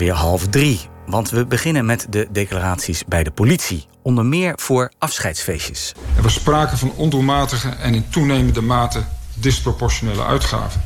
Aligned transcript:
ongeveer 0.00 0.22
half 0.22 0.46
drie. 0.46 0.80
Want 1.06 1.30
we 1.30 1.46
beginnen 1.46 1.86
met 1.86 2.06
de 2.10 2.28
declaraties 2.32 3.04
bij 3.08 3.24
de 3.24 3.30
politie. 3.30 3.86
Onder 4.02 4.24
meer 4.24 4.52
voor 4.56 4.92
afscheidsfeestjes. 4.98 5.92
Er 6.16 6.22
was 6.22 6.34
sprake 6.34 6.76
van 6.76 6.92
ondoelmatige 6.96 7.68
en 7.68 7.94
in 7.94 8.08
toenemende 8.08 8.60
mate 8.60 9.04
disproportionele 9.34 10.24
uitgaven. 10.24 10.82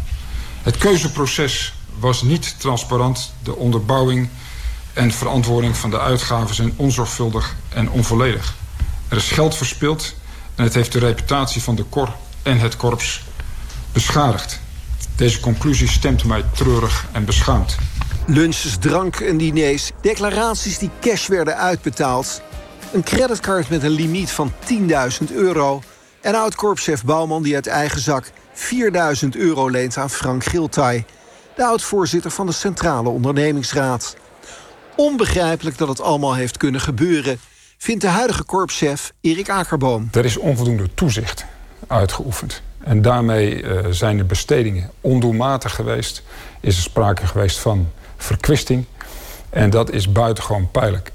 Het 0.62 0.77
keuzeproces 0.77 1.74
was 1.98 2.22
niet 2.22 2.54
transparant. 2.58 3.35
De 3.42 3.56
onderbouwing 3.56 4.29
en 4.92 5.11
verantwoording 5.11 5.77
van 5.77 5.91
de 5.91 6.01
uitgaven 6.01 6.55
zijn 6.55 6.73
onzorgvuldig 6.77 7.57
en 7.69 7.91
onvolledig. 7.91 8.55
Er 9.09 9.17
is 9.17 9.31
geld 9.31 9.57
verspild 9.57 10.15
en 10.55 10.65
het 10.65 10.75
heeft 10.75 10.93
de 10.93 10.99
reputatie 10.99 11.62
van 11.62 11.75
de 11.75 11.85
KOR 11.85 12.12
en 12.43 12.59
het 12.59 12.77
korps 12.77 13.23
beschadigd. 13.93 14.61
Deze 15.17 15.41
conclusie 15.41 15.89
stemt 15.89 16.25
mij 16.25 16.45
treurig 16.53 17.07
en 17.12 17.25
beschaamd. 17.25 17.77
Lunches, 18.27 18.77
drank 18.77 19.20
en 19.20 19.36
diners, 19.36 19.90
declaraties 20.00 20.79
die 20.79 20.90
cash 21.00 21.26
werden 21.26 21.57
uitbetaald... 21.57 22.43
een 22.93 23.03
creditcard 23.03 23.71
met 23.71 23.82
een 23.82 23.90
limiet 23.90 24.30
van 24.30 24.53
10.000 25.29 25.35
euro... 25.35 25.82
en 26.21 26.35
oud-korpschef 26.35 27.04
Bouwman 27.04 27.43
die 27.43 27.54
uit 27.54 27.66
eigen 27.66 28.00
zak 28.00 28.30
4.000 29.25 29.29
euro 29.30 29.68
leent 29.68 29.96
aan 29.96 30.11
Frank 30.11 30.44
Giltay... 30.44 31.04
de 31.57 31.64
oud-voorzitter 31.64 32.30
van 32.30 32.47
de 32.47 32.52
Centrale 32.52 33.08
Ondernemingsraad. 33.08 34.16
Onbegrijpelijk 34.97 35.78
dat 35.78 35.88
het 35.88 36.00
allemaal 36.00 36.34
heeft 36.34 36.56
kunnen 36.56 36.80
gebeuren... 36.80 37.38
vindt 37.78 38.00
de 38.00 38.08
huidige 38.08 38.44
korpschef 38.44 39.12
Erik 39.20 39.50
Akerboom. 39.50 40.08
Er 40.12 40.25
is 40.25 40.36
onvoldoende 40.36 40.94
toezicht 40.94 41.44
uitgeoefend. 41.86 42.62
En 42.78 43.02
daarmee 43.02 43.62
uh, 43.62 43.78
zijn 43.91 44.16
de 44.16 44.25
bestedingen 44.25 44.91
ondoelmatig 45.00 45.75
geweest. 45.75 46.22
Is 46.61 46.77
er 46.77 46.83
sprake 46.83 47.27
geweest 47.27 47.58
van 47.58 47.88
verkwisting. 48.25 48.84
En 49.51 49.70
dat 49.70 49.91
is 49.91 50.12
buitengewoon 50.12 50.70
pijnlijk. 50.70 51.12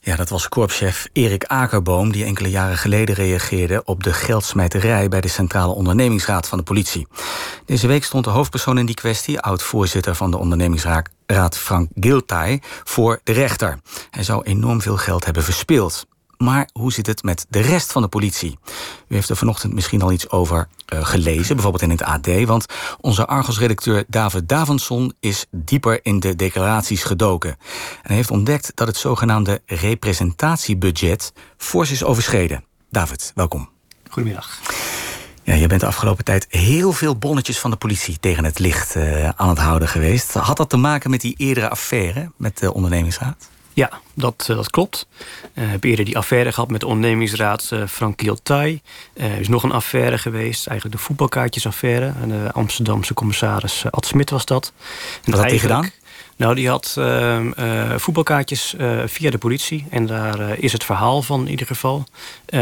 Ja, 0.00 0.16
dat 0.16 0.28
was 0.28 0.48
korpschef 0.48 1.08
Erik 1.12 1.44
Akerboom... 1.44 2.12
die 2.12 2.24
enkele 2.24 2.50
jaren 2.50 2.78
geleden 2.78 3.14
reageerde 3.14 3.84
op 3.84 4.02
de 4.02 4.12
geldsmijterij... 4.12 5.08
bij 5.08 5.20
de 5.20 5.28
Centrale 5.28 5.72
Ondernemingsraad 5.72 6.48
van 6.48 6.58
de 6.58 6.64
politie. 6.64 7.06
Deze 7.64 7.86
week 7.86 8.04
stond 8.04 8.24
de 8.24 8.30
hoofdpersoon 8.30 8.78
in 8.78 8.86
die 8.86 8.94
kwestie... 8.94 9.40
oud-voorzitter 9.40 10.14
van 10.14 10.30
de 10.30 10.36
ondernemingsraad 10.36 11.56
Frank 11.56 11.88
Giltay... 11.94 12.62
voor 12.84 13.20
de 13.24 13.32
rechter. 13.32 13.78
Hij 14.10 14.24
zou 14.24 14.42
enorm 14.42 14.80
veel 14.80 14.96
geld 14.96 15.24
hebben 15.24 15.42
verspeeld. 15.42 16.06
Maar 16.42 16.68
hoe 16.72 16.92
zit 16.92 17.06
het 17.06 17.22
met 17.22 17.46
de 17.48 17.60
rest 17.60 17.92
van 17.92 18.02
de 18.02 18.08
politie? 18.08 18.58
U 19.08 19.14
heeft 19.14 19.28
er 19.28 19.36
vanochtend 19.36 19.72
misschien 19.72 20.02
al 20.02 20.12
iets 20.12 20.30
over 20.30 20.68
uh, 20.92 21.04
gelezen, 21.04 21.54
bijvoorbeeld 21.54 21.82
in 21.82 21.90
het 21.90 22.02
AD. 22.02 22.44
Want 22.44 22.66
onze 23.00 23.26
Argos-redacteur 23.26 24.04
David 24.08 24.48
Davenson 24.48 25.14
is 25.20 25.46
dieper 25.50 26.00
in 26.02 26.20
de 26.20 26.36
declaraties 26.36 27.02
gedoken. 27.02 27.56
En 28.02 28.14
heeft 28.14 28.30
ontdekt 28.30 28.72
dat 28.74 28.86
het 28.86 28.96
zogenaamde 28.96 29.62
representatiebudget 29.66 31.32
fors 31.56 31.90
is 31.90 32.04
overschreden. 32.04 32.64
David, 32.90 33.32
welkom. 33.34 33.68
Goedemiddag. 34.10 34.60
Ja, 35.42 35.54
je 35.54 35.66
bent 35.66 35.80
de 35.80 35.86
afgelopen 35.86 36.24
tijd 36.24 36.46
heel 36.48 36.92
veel 36.92 37.16
bonnetjes 37.16 37.58
van 37.58 37.70
de 37.70 37.76
politie 37.76 38.18
tegen 38.20 38.44
het 38.44 38.58
licht 38.58 38.96
uh, 38.96 39.28
aan 39.28 39.48
het 39.48 39.58
houden 39.58 39.88
geweest. 39.88 40.32
Had 40.32 40.56
dat 40.56 40.68
te 40.68 40.76
maken 40.76 41.10
met 41.10 41.20
die 41.20 41.34
eerdere 41.36 41.68
affaire 41.68 42.32
met 42.36 42.58
de 42.58 42.74
ondernemingsraad? 42.74 43.48
Ja, 43.72 43.90
dat, 44.14 44.46
eh, 44.48 44.56
dat 44.56 44.70
klopt. 44.70 45.06
Uh, 45.54 45.70
heb 45.70 45.84
eerder 45.84 46.04
die 46.04 46.16
affaire 46.16 46.52
gehad 46.52 46.70
met 46.70 46.80
de 46.80 46.86
ondernemingsraad 46.86 47.70
uh, 47.72 47.86
Frank 47.86 48.20
Giltay. 48.20 48.82
Er 49.12 49.40
is 49.40 49.48
nog 49.48 49.62
een 49.62 49.72
affaire 49.72 50.18
geweest, 50.18 50.66
eigenlijk 50.66 50.96
de 50.98 51.02
voetbalkaartjesaffaire. 51.02 52.12
De 52.26 52.52
Amsterdamse 52.52 53.14
commissaris 53.14 53.84
Ad 53.90 54.06
Smit 54.06 54.30
was 54.30 54.44
dat. 54.44 54.72
En 55.24 55.30
Wat 55.30 55.40
had 55.40 55.50
hij 55.50 55.58
gedaan? 55.58 55.90
Nou, 56.36 56.54
die 56.54 56.68
had 56.68 56.94
uh, 56.98 57.40
voetbalkaartjes 57.96 58.74
via 59.04 59.30
de 59.30 59.38
politie. 59.38 59.86
En 59.90 60.06
daar 60.06 60.58
is 60.58 60.72
het 60.72 60.84
verhaal 60.84 61.22
van 61.22 61.40
in 61.40 61.50
ieder 61.50 61.66
geval... 61.66 62.04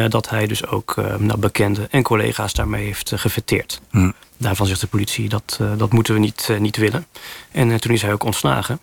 dat 0.09 0.29
hij 0.29 0.47
dus 0.47 0.67
ook 0.67 0.97
nou, 1.19 1.39
bekenden 1.39 1.91
en 1.91 2.03
collega's 2.03 2.53
daarmee 2.53 2.85
heeft 2.85 3.13
gefeteerd. 3.15 3.81
Hm. 3.91 4.11
Daarvan 4.37 4.67
zegt 4.67 4.81
de 4.81 4.87
politie, 4.87 5.29
dat, 5.29 5.61
dat 5.77 5.93
moeten 5.93 6.15
we 6.15 6.21
niet, 6.21 6.49
niet 6.59 6.77
willen. 6.77 7.07
En 7.51 7.81
toen 7.81 7.93
is 7.93 8.03
hij 8.03 8.13
ook 8.13 8.25
ontslagen. 8.25 8.81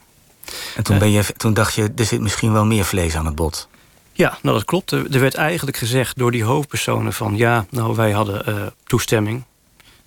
En 0.75 0.83
toen, 0.83 0.99
ben 0.99 1.11
je, 1.11 1.23
toen 1.37 1.53
dacht 1.53 1.73
je, 1.73 1.91
er 1.95 2.05
zit 2.05 2.21
misschien 2.21 2.53
wel 2.53 2.65
meer 2.65 2.85
vlees 2.85 3.15
aan 3.15 3.25
het 3.25 3.35
bot. 3.35 3.67
Ja, 4.13 4.37
nou 4.41 4.55
dat 4.55 4.65
klopt. 4.65 4.91
Er 4.91 5.19
werd 5.19 5.35
eigenlijk 5.35 5.77
gezegd 5.77 6.17
door 6.17 6.31
die 6.31 6.43
hoofdpersonen 6.43 7.13
van... 7.13 7.37
ja, 7.37 7.65
nou 7.69 7.95
wij 7.95 8.11
hadden 8.11 8.49
uh, 8.49 8.65
toestemming. 8.83 9.43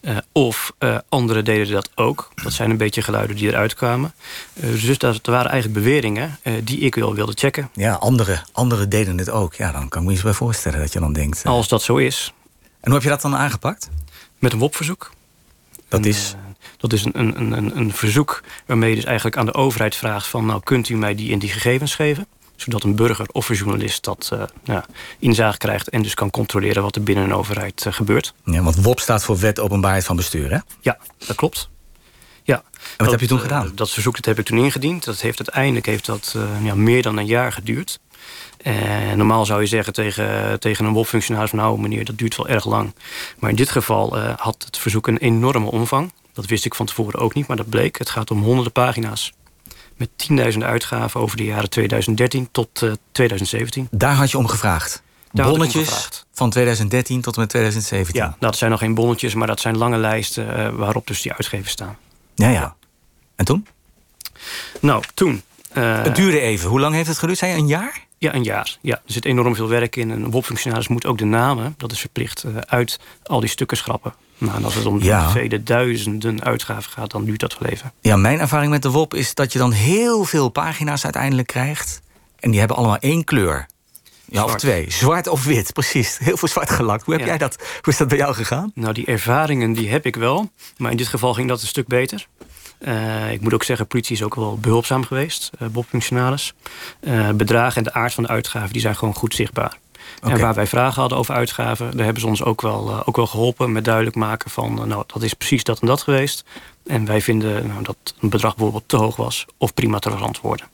Uh, 0.00 0.16
of 0.32 0.72
uh, 0.78 0.99
anderen 1.09 1.44
deden 1.44 1.72
dat 1.72 1.91
ook. 1.94 2.31
Dat 2.43 2.53
zijn 2.53 2.71
een 2.71 2.76
beetje 2.76 3.03
geluiden 3.03 3.37
die 3.37 3.49
eruit 3.49 3.75
kwamen. 3.75 4.15
dus 4.54 4.99
dat 4.99 5.26
waren 5.26 5.50
eigenlijk 5.50 5.84
beweringen 5.84 6.38
die 6.65 6.78
ik 6.78 6.94
wel 6.94 7.15
wilde 7.15 7.32
checken. 7.34 7.70
Ja, 7.75 7.94
anderen 7.94 8.43
andere 8.53 8.88
deden 8.88 9.19
het 9.19 9.31
ook. 9.31 9.55
Ja, 9.55 9.72
dan 9.72 9.88
kan 9.88 10.00
ik 10.00 10.06
me 10.06 10.12
eens 10.12 10.22
bij 10.22 10.32
voorstellen 10.32 10.78
dat 10.78 10.93
je 10.93 11.00
dan 11.00 11.12
denkt... 11.12 11.44
Als 11.44 11.69
dat 11.69 11.82
zo 11.82 11.97
is. 11.97 12.32
En 12.81 12.91
hoe 12.91 12.94
heb 12.94 13.03
je 13.03 13.09
dat 13.09 13.20
dan 13.20 13.37
aangepakt? 13.37 13.88
Met 14.38 14.53
een 14.53 14.59
WOP-verzoek. 14.59 15.10
Dat 15.88 16.05
is? 16.05 16.34
Dat 16.78 16.93
is 16.93 17.05
een, 17.05 17.19
een, 17.19 17.53
een, 17.53 17.77
een 17.77 17.93
verzoek 17.93 18.43
waarmee 18.66 18.91
je 18.91 18.97
dus 18.97 19.05
eigenlijk 19.05 19.37
aan 19.37 19.47
de 19.47 19.55
overheid 19.55 19.97
vraagt... 19.97 20.27
van 20.27 20.47
nou 20.47 20.61
kunt 20.65 20.89
u 20.89 20.97
mij 20.97 21.15
die 21.15 21.31
in 21.31 21.39
die 21.39 21.49
gegevens 21.49 21.94
geven? 21.94 22.27
Zodat 22.56 22.83
een 22.83 22.94
burger 22.94 23.27
of 23.33 23.49
een 23.49 23.56
journalist 23.56 24.05
dat 24.05 24.31
uh, 24.33 24.43
ja, 24.65 24.84
inzage 25.19 25.59
krijgt... 25.59 25.88
en 25.88 26.03
dus 26.03 26.15
kan 26.15 26.31
controleren 26.31 26.83
wat 26.83 26.97
er 26.97 27.03
binnen 27.03 27.25
een 27.25 27.34
overheid 27.34 27.84
uh, 27.87 27.93
gebeurt. 27.93 28.34
Ja, 28.44 28.62
want 28.62 28.83
WOP 28.83 29.00
staat 29.00 29.25
voor 29.25 29.38
Wet 29.38 29.61
Openbaarheid 29.61 30.05
van 30.05 30.17
Bestuur, 30.17 30.50
hè? 30.50 30.59
Ja, 30.81 30.99
dat 31.27 31.37
klopt. 31.37 31.69
Ja. 32.43 32.55
En 32.55 32.62
wat 32.72 32.99
dat, 32.99 33.11
heb 33.11 33.21
je 33.21 33.27
toen 33.27 33.41
gedaan? 33.41 33.67
Uh, 33.67 33.71
dat 33.75 33.91
verzoek 33.91 34.15
dat 34.15 34.25
heb 34.25 34.38
ik 34.38 34.44
toen 34.44 34.59
ingediend. 34.59 35.05
Dat 35.05 35.21
heeft 35.21 35.38
uiteindelijk 35.38 35.87
heeft 35.87 36.06
dat, 36.06 36.37
ja, 36.62 36.75
meer 36.75 37.03
dan 37.03 37.17
een 37.17 37.27
jaar 37.27 37.53
geduurd. 37.53 37.99
En 38.62 39.17
normaal 39.17 39.47
zou 39.47 39.61
je 39.61 39.67
zeggen 39.67 39.93
tegen, 39.93 40.61
tegen 40.61 40.84
een 40.84 40.93
WOP-functionaris... 40.93 41.53
nou 41.53 41.81
meneer, 41.81 42.05
dat 42.05 42.19
duurt 42.19 42.37
wel 42.37 42.49
erg 42.49 42.65
lang. 42.65 42.94
Maar 43.38 43.50
in 43.50 43.56
dit 43.56 43.71
geval 43.71 44.19
had 44.19 44.62
het 44.65 44.78
verzoek 44.78 45.06
een 45.06 45.19
enorme 45.19 45.71
omvang. 45.71 46.12
Dat 46.38 46.47
wist 46.47 46.65
ik 46.65 46.75
van 46.75 46.87
tevoren 46.87 47.21
ook 47.21 47.34
niet, 47.34 47.47
maar 47.47 47.56
dat 47.56 47.69
bleek. 47.69 47.99
Het 47.99 48.10
gaat 48.10 48.31
om 48.31 48.43
honderden 48.43 48.72
pagina's. 48.72 49.32
Met 49.97 50.09
10.000 50.53 50.59
uitgaven 50.59 51.21
over 51.21 51.37
de 51.37 51.44
jaren 51.44 51.71
2013 51.71 52.49
tot 52.50 52.82
uh, 52.82 52.93
2017. 53.12 53.88
Daar 53.91 54.15
had 54.15 54.31
je 54.31 54.38
om 54.38 54.47
gevraagd? 54.47 55.03
Daar 55.32 55.49
bonnetjes 55.49 56.25
van 56.32 56.50
2013 56.50 57.21
tot 57.21 57.34
en 57.34 57.41
met 57.41 57.49
2017? 57.49 58.21
Ja, 58.21 58.26
nou, 58.26 58.37
dat 58.38 58.56
zijn 58.56 58.71
nog 58.71 58.81
geen 58.81 58.94
bonnetjes, 58.94 59.34
maar 59.34 59.47
dat 59.47 59.60
zijn 59.60 59.76
lange 59.76 59.97
lijsten... 59.97 60.59
Uh, 60.59 60.69
waarop 60.69 61.06
dus 61.06 61.22
die 61.22 61.32
uitgevers 61.32 61.72
staan. 61.72 61.97
Ja, 62.34 62.49
ja. 62.49 62.76
En 63.37 63.44
toen? 63.44 63.66
Nou, 64.81 65.03
toen... 65.15 65.43
Uh, 65.75 66.03
het 66.03 66.16
duurde 66.16 66.41
even. 66.41 66.69
Hoe 66.69 66.81
lang 66.81 66.94
heeft 66.94 67.09
het 67.09 67.19
geduurd? 67.19 67.38
Zei 67.38 67.53
je 67.53 67.59
een 67.59 67.66
jaar? 67.66 68.06
Ja, 68.19 68.34
een 68.34 68.44
jaar. 68.44 68.76
Ja, 68.81 68.94
er 68.94 69.12
zit 69.12 69.25
enorm 69.25 69.55
veel 69.55 69.69
werk 69.69 69.97
in. 69.97 70.10
Een 70.10 70.31
WOP-functionaris 70.31 70.88
moet 70.88 71.06
ook 71.06 71.19
de 71.19 71.25
namen, 71.25 71.75
dat 71.76 71.93
is 71.93 72.00
verplicht, 72.00 72.44
uit 72.66 72.99
al 73.22 73.41
die 73.41 73.49
stukken 73.49 73.76
schrappen. 73.76 74.15
Nou, 74.38 74.65
als 74.65 74.75
het 74.75 74.87
om 74.87 75.03
ja. 75.03 75.31
vele 75.31 75.62
duizenden 75.62 76.44
uitgaven 76.44 76.93
gaat, 76.93 77.10
dan 77.10 77.25
duurt 77.25 77.41
dat 77.41 77.59
wel 77.59 77.71
even. 77.71 77.93
Ja, 78.00 78.16
mijn 78.16 78.41
ervaring 78.41 78.71
met 78.71 78.82
de 78.82 78.91
WOP 78.91 79.15
is 79.15 79.34
dat 79.34 79.53
je 79.53 79.59
dan 79.59 79.72
heel 79.72 80.25
veel 80.25 80.49
pagina's 80.49 81.04
uiteindelijk 81.04 81.49
krijgt. 81.49 82.00
En 82.38 82.50
die 82.50 82.59
hebben 82.59 82.76
allemaal 82.76 82.99
één 82.99 83.25
kleur. 83.25 83.66
Ja, 84.31 84.44
of 84.44 84.54
twee. 84.54 84.91
Zwart 84.91 85.26
of 85.26 85.44
wit, 85.44 85.72
precies. 85.72 86.19
Heel 86.19 86.37
veel 86.37 86.49
zwart 86.49 86.71
gelakt. 86.71 87.04
Hoe 87.04 87.15
heb 87.15 87.26
jij 87.26 87.38
dat? 87.38 87.56
Hoe 87.56 87.93
is 87.93 87.99
dat 87.99 88.09
bij 88.09 88.19
jou 88.19 88.34
gegaan? 88.34 88.71
Nou, 88.75 88.94
die 88.94 89.06
ervaringen 89.06 89.72
die 89.72 89.91
heb 89.91 90.06
ik 90.06 90.16
wel. 90.16 90.50
Maar 90.76 90.91
in 90.91 90.97
dit 90.97 91.06
geval 91.06 91.34
ging 91.34 91.49
dat 91.49 91.60
een 91.60 91.66
stuk 91.66 91.87
beter. 91.87 92.26
Uh, 92.78 93.32
ik 93.32 93.41
moet 93.41 93.55
ook 93.55 93.65
zeggen, 93.65 93.87
politie 93.87 94.16
is 94.16 94.22
ook 94.22 94.34
wel 94.34 94.59
behulpzaam 94.59 95.05
geweest. 95.05 95.50
Uh, 95.62 95.69
Bob-functionaris. 95.69 96.55
Uh, 97.00 97.31
bedragen 97.31 97.76
en 97.76 97.82
de 97.82 97.93
aard 97.93 98.15
van 98.15 98.22
de 98.22 98.28
uitgaven 98.28 98.72
die 98.72 98.81
zijn 98.81 98.97
gewoon 98.97 99.15
goed 99.15 99.34
zichtbaar. 99.34 99.78
Okay. 100.22 100.34
En 100.34 100.41
waar 100.41 100.54
wij 100.54 100.66
vragen 100.66 101.00
hadden 101.00 101.19
over 101.19 101.34
uitgaven, 101.34 101.96
daar 101.96 102.04
hebben 102.04 102.22
ze 102.22 102.28
ons 102.28 102.42
ook 102.42 102.60
wel, 102.60 102.88
uh, 102.91 103.00
ook 103.04 103.16
wel 103.16 103.26
geholpen 103.26 103.72
met 103.72 103.84
duidelijk 103.84 104.16
maken 104.16 104.50
van, 104.50 104.78
uh, 104.78 104.84
nou, 104.84 105.04
dat 105.06 105.22
is 105.22 105.34
precies 105.34 105.64
dat 105.64 105.80
en 105.80 105.86
dat 105.86 106.02
geweest. 106.02 106.44
En 106.86 107.04
wij 107.04 107.20
vinden 107.20 107.66
nou, 107.66 107.82
dat 107.82 107.96
een 108.20 108.28
bedrag 108.28 108.54
bijvoorbeeld 108.54 108.88
te 108.88 108.96
hoog 108.96 109.16
was 109.16 109.46
of 109.56 109.74
prima 109.74 109.98
te 109.98 110.10
verantwoorden. 110.10 110.66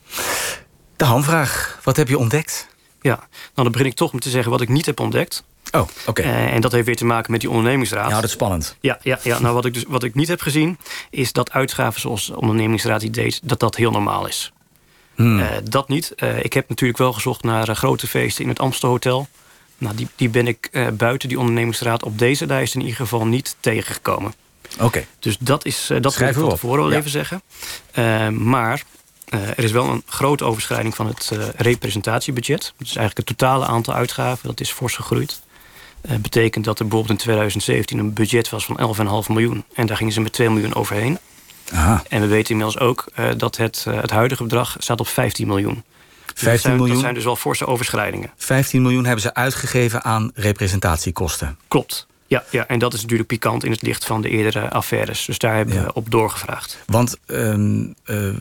De 0.97 1.05
hamvraag, 1.05 1.81
wat 1.83 1.97
heb 1.97 2.09
je 2.09 2.19
ontdekt? 2.19 2.69
Ja, 3.01 3.17
nou 3.17 3.29
dan 3.55 3.73
begin 3.73 3.87
ik 3.87 3.95
toch 3.95 4.13
om 4.13 4.21
te 4.21 4.31
zeggen 4.31 4.51
wat 4.51 4.61
ik 4.61 4.69
niet 4.69 4.87
heb 4.87 5.01
ontdekt. 5.01 5.45
Oh, 5.73 5.81
oké. 5.81 5.91
Okay. 6.07 6.25
Uh, 6.25 6.55
en 6.55 6.61
dat 6.61 6.73
heeft 6.73 6.87
weer 6.87 6.97
te 6.97 7.05
maken 7.05 7.31
met 7.31 7.41
die 7.41 7.51
ondernemingsraad. 7.51 8.09
Ja, 8.09 8.15
dat 8.15 8.25
is 8.25 8.31
spannend. 8.31 8.77
Ja, 8.81 8.99
ja, 9.03 9.19
ja 9.23 9.39
nou 9.39 9.55
wat 9.55 9.65
ik, 9.65 9.75
dus, 9.75 9.85
wat 9.89 10.03
ik 10.03 10.15
niet 10.15 10.29
heb 10.29 10.41
gezien... 10.41 10.79
is 11.11 11.33
dat 11.33 11.53
uitgaven 11.53 12.01
zoals 12.01 12.27
de 12.27 12.41
ondernemingsraad 12.41 13.01
die 13.01 13.11
deed... 13.11 13.41
dat 13.43 13.61
dat 13.61 13.77
heel 13.77 13.91
normaal 13.91 14.27
is. 14.27 14.53
Hmm. 15.15 15.39
Uh, 15.39 15.47
dat 15.71 15.89
niet. 15.89 16.13
Uh, 16.17 16.45
ik 16.45 16.53
heb 16.53 16.69
natuurlijk 16.69 16.99
wel 16.99 17.13
gezocht 17.13 17.43
naar 17.43 17.69
uh, 17.69 17.75
grote 17.75 18.07
feesten 18.07 18.43
in 18.43 18.49
het 18.49 18.59
Amstelhotel. 18.59 19.29
Nou, 19.79 19.97
die, 19.97 20.09
die 20.17 20.29
ben 20.29 20.47
ik 20.47 20.71
buiten 20.97 21.29
die 21.29 21.39
ondernemingsraad 21.39 22.03
op 22.03 22.19
deze 22.19 22.47
lijst 22.47 22.75
in 22.75 22.81
ieder 22.81 22.97
geval 22.97 23.27
niet 23.27 23.57
tegengekomen. 23.61 24.35
Oké. 24.75 24.85
Okay. 24.85 25.07
Dus 25.19 25.37
dat 25.39 25.65
is 25.65 25.91
dat 26.01 26.17
wil 26.17 26.29
ik 26.29 26.35
van 26.35 26.49
tevoren 26.49 26.83
wel 26.83 26.93
ja. 26.93 26.99
even 26.99 27.11
zeggen. 27.11 27.43
maar 28.33 28.83
er 29.31 29.65
is 29.65 29.73
wel 29.73 29.89
een 29.89 30.03
grote 30.07 30.45
overschrijding 30.45 30.95
van 30.95 31.07
het 31.07 31.31
representatiebudget. 31.57 32.73
Dat 32.79 32.87
is 32.87 32.97
eigenlijk 32.97 33.29
het 33.29 33.39
totale 33.39 33.67
aantal 33.67 33.95
uitgaven. 33.95 34.49
Dat 34.49 34.61
is 34.61 34.71
fors 34.71 34.95
gegroeid. 34.95 35.41
Dat 36.01 36.23
betekent 36.23 36.65
dat 36.65 36.79
er 36.79 36.85
bijvoorbeeld 36.85 37.19
in 37.19 37.25
2017 37.25 37.99
een 37.99 38.13
budget 38.13 38.51
was 38.51 38.65
van 38.65 38.97
11,5 39.27 39.33
miljoen. 39.33 39.65
En 39.75 39.87
daar 39.87 39.97
gingen 39.97 40.13
ze 40.13 40.21
met 40.21 40.33
2 40.33 40.51
miljoen 40.51 40.75
overheen. 40.75 41.19
Aha. 41.73 42.03
En 42.09 42.21
we 42.21 42.27
weten 42.27 42.51
inmiddels 42.51 42.79
ook 42.79 43.05
dat 43.37 43.57
het, 43.57 43.87
het 43.91 44.11
huidige 44.11 44.43
bedrag 44.43 44.77
staat 44.79 45.01
op 45.01 45.09
15 45.09 45.47
miljoen. 45.47 45.85
15 46.35 46.51
dat 46.51 46.61
zijn, 46.61 46.77
miljoen? 46.77 46.95
Dat 46.95 47.03
zijn 47.03 47.15
dus 47.15 47.25
wel 47.25 47.37
forse 47.37 47.67
overschrijdingen. 47.67 48.31
15 48.37 48.83
miljoen 48.83 49.05
hebben 49.05 49.23
ze 49.23 49.35
uitgegeven 49.35 50.05
aan 50.05 50.31
representatiekosten. 50.35 51.59
Klopt. 51.69 52.07
Ja, 52.27 52.45
ja, 52.51 52.67
en 52.67 52.79
dat 52.79 52.95
is 52.95 53.01
natuurlijk 53.01 53.29
pikant 53.29 53.65
in 53.65 53.71
het 53.71 53.83
licht 53.83 54.05
van 54.05 54.23
de 54.23 54.29
eerdere 54.29 54.71
affaires. 54.71 55.25
Dus 55.25 55.39
daar 55.39 55.57
hebben 55.57 55.85
we 55.85 55.93
op 55.93 56.11
doorgevraagd. 56.11 56.79
Want 56.87 57.17
uh, 57.27 57.95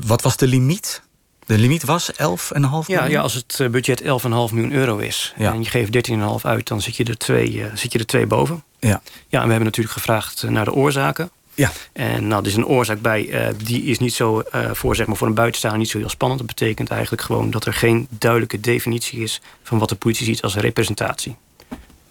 wat 0.06 0.22
was 0.22 0.38
de 0.38 0.48
limiet? 0.48 1.02
De 1.46 1.58
limiet 1.58 1.84
was 1.84 2.12
11,5 2.12 2.18
miljoen? 2.18 2.84
Ja, 2.88 3.06
ja, 3.06 3.22
als 3.22 3.34
het 3.34 3.60
eh, 3.60 3.70
budget 3.70 4.02
11,5 4.02 4.08
miljoen 4.30 4.72
euro 4.72 4.98
is... 4.98 5.34
en 5.38 5.64
je 5.64 5.70
geeft 5.70 6.10
13,5 6.10 6.16
uit, 6.42 6.68
dan 6.68 6.82
zit 6.82 6.96
je, 6.96 7.04
er 7.04 7.18
twee, 7.18 7.54
uh, 7.54 7.66
zit 7.74 7.92
je 7.92 8.00
er 8.00 8.06
twee 8.06 8.26
boven. 8.26 8.64
Ja. 8.80 8.90
ja, 9.28 9.40
en 9.40 9.44
we 9.44 9.50
hebben 9.50 9.64
natuurlijk 9.64 9.94
gevraagd 9.94 10.44
naar 10.50 10.66
de 10.66 10.74
oorzaken. 10.74 11.30
Ja. 11.56 11.72
En 11.94 12.28
nou, 12.28 12.42
er 12.42 12.48
is 12.48 12.56
een 12.56 12.66
oorzaak 12.66 13.02
bij, 13.02 13.26
uh, 13.26 13.48
die 13.64 13.84
is 13.84 14.00
niet 14.00 14.14
zo 14.14 14.44
voor, 14.72 14.96
zeg 14.96 15.08
maar, 15.08 15.16
voor 15.16 15.28
een 15.28 15.34
buitenstaander 15.34 15.80
niet 15.80 15.90
zo 15.90 15.98
heel 15.98 16.10
spannend. 16.10 16.40
Dat 16.40 16.56
betekent 16.56 16.90
eigenlijk 16.90 17.22
gewoon 17.22 17.52
dat 17.52 17.66
er 17.66 17.74
geen 17.74 18.08
duidelijke 18.10 18.60
definitie 18.60 19.20
is... 19.20 19.42
van 19.64 19.78
wat 19.78 19.90
de 19.90 19.96
politie 19.96 20.26
ziet 20.26 20.42
als 20.42 20.56
representatie 20.56 21.36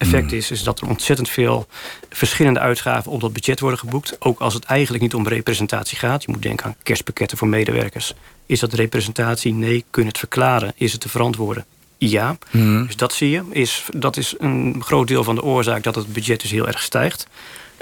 effect 0.03 0.29
hmm. 0.29 0.37
is, 0.37 0.51
is 0.51 0.63
dat 0.63 0.81
er 0.81 0.87
ontzettend 0.87 1.29
veel 1.29 1.67
verschillende 2.09 2.59
uitgaven 2.59 3.11
op 3.11 3.21
dat 3.21 3.33
budget 3.33 3.59
worden 3.59 3.79
geboekt. 3.79 4.15
Ook 4.19 4.39
als 4.39 4.53
het 4.53 4.63
eigenlijk 4.63 5.03
niet 5.03 5.13
om 5.13 5.27
representatie 5.27 5.97
gaat. 5.97 6.23
Je 6.23 6.31
moet 6.31 6.41
denken 6.41 6.65
aan 6.65 6.75
kerstpakketten 6.83 7.37
voor 7.37 7.47
medewerkers. 7.47 8.13
Is 8.45 8.59
dat 8.59 8.73
representatie? 8.73 9.53
Nee. 9.53 9.85
Kun 9.89 10.01
je 10.01 10.07
het 10.07 10.17
verklaren? 10.17 10.73
Is 10.75 10.91
het 10.91 11.01
te 11.01 11.09
verantwoorden? 11.09 11.65
Ja. 11.97 12.37
Hmm. 12.49 12.85
Dus 12.85 12.95
dat 12.95 13.13
zie 13.13 13.29
je. 13.29 13.43
Is, 13.49 13.83
dat 13.95 14.17
is 14.17 14.35
een 14.37 14.75
groot 14.79 15.07
deel 15.07 15.23
van 15.23 15.35
de 15.35 15.43
oorzaak 15.43 15.83
dat 15.83 15.95
het 15.95 16.13
budget 16.13 16.41
dus 16.41 16.51
heel 16.51 16.67
erg 16.67 16.81
stijgt. 16.81 17.27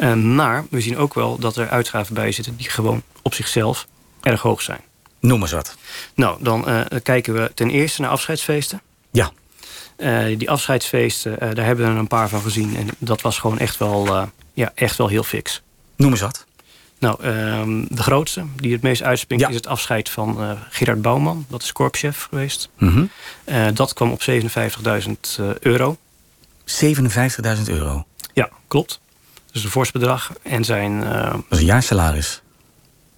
Uh, 0.01 0.13
maar 0.13 0.65
we 0.69 0.81
zien 0.81 0.97
ook 0.97 1.13
wel 1.13 1.37
dat 1.37 1.55
er 1.55 1.69
uitgaven 1.69 2.13
bij 2.13 2.31
zitten 2.31 2.55
die 2.55 2.69
gewoon 2.69 3.03
op 3.21 3.33
zichzelf 3.33 3.87
erg 4.21 4.41
hoog 4.41 4.61
zijn. 4.61 4.81
Noem 5.19 5.41
eens 5.41 5.51
wat. 5.51 5.75
Nou, 6.13 6.43
dan 6.43 6.69
uh, 6.69 6.81
kijken 7.03 7.33
we 7.33 7.51
ten 7.53 7.69
eerste 7.69 8.01
naar 8.01 8.09
afscheidsfeesten. 8.09 8.81
Ja. 9.11 9.31
Uh, 9.97 10.37
die 10.37 10.49
afscheidsfeesten, 10.49 11.31
uh, 11.31 11.39
daar 11.39 11.65
hebben 11.65 11.85
we 11.85 11.91
er 11.91 11.97
een 11.97 12.07
paar 12.07 12.29
van 12.29 12.41
gezien. 12.41 12.75
En 12.75 12.87
dat 12.97 13.21
was 13.21 13.39
gewoon 13.39 13.59
echt 13.59 13.77
wel, 13.77 14.07
uh, 14.07 14.23
ja, 14.53 14.71
echt 14.75 14.97
wel 14.97 15.07
heel 15.07 15.23
fix. 15.23 15.61
Noem 15.95 16.11
eens 16.11 16.21
wat. 16.21 16.45
Nou, 16.99 17.23
ehm, 17.23 17.85
de 17.89 18.03
grootste, 18.03 18.45
die 18.55 18.71
het 18.71 18.81
meest 18.81 19.03
uitspringt, 19.03 19.49
is 19.49 19.55
het 19.55 19.67
afscheid 19.67 20.09
van 20.09 20.57
Gerard 20.69 21.01
Bouwman. 21.01 21.45
Dat 21.49 21.63
is 21.63 21.71
korpschef 21.71 22.27
geweest. 22.29 22.69
Mm 22.77 23.09
-hmm. 23.45 23.73
dat 23.73 23.93
kwam 23.93 24.11
op 24.11 24.21
57.000 24.21 25.11
euro. 25.59 25.97
57.000 26.65 27.63
euro? 27.65 28.05
Ja, 28.33 28.49
klopt. 28.67 28.99
Dus 29.51 29.63
een 29.63 29.69
fors 29.69 29.91
bedrag. 29.91 30.31
En 30.41 30.63
zijn... 30.63 30.99
dat 30.99 31.43
is 31.49 31.59
een 31.59 31.65
jaarsalaris? 31.65 32.41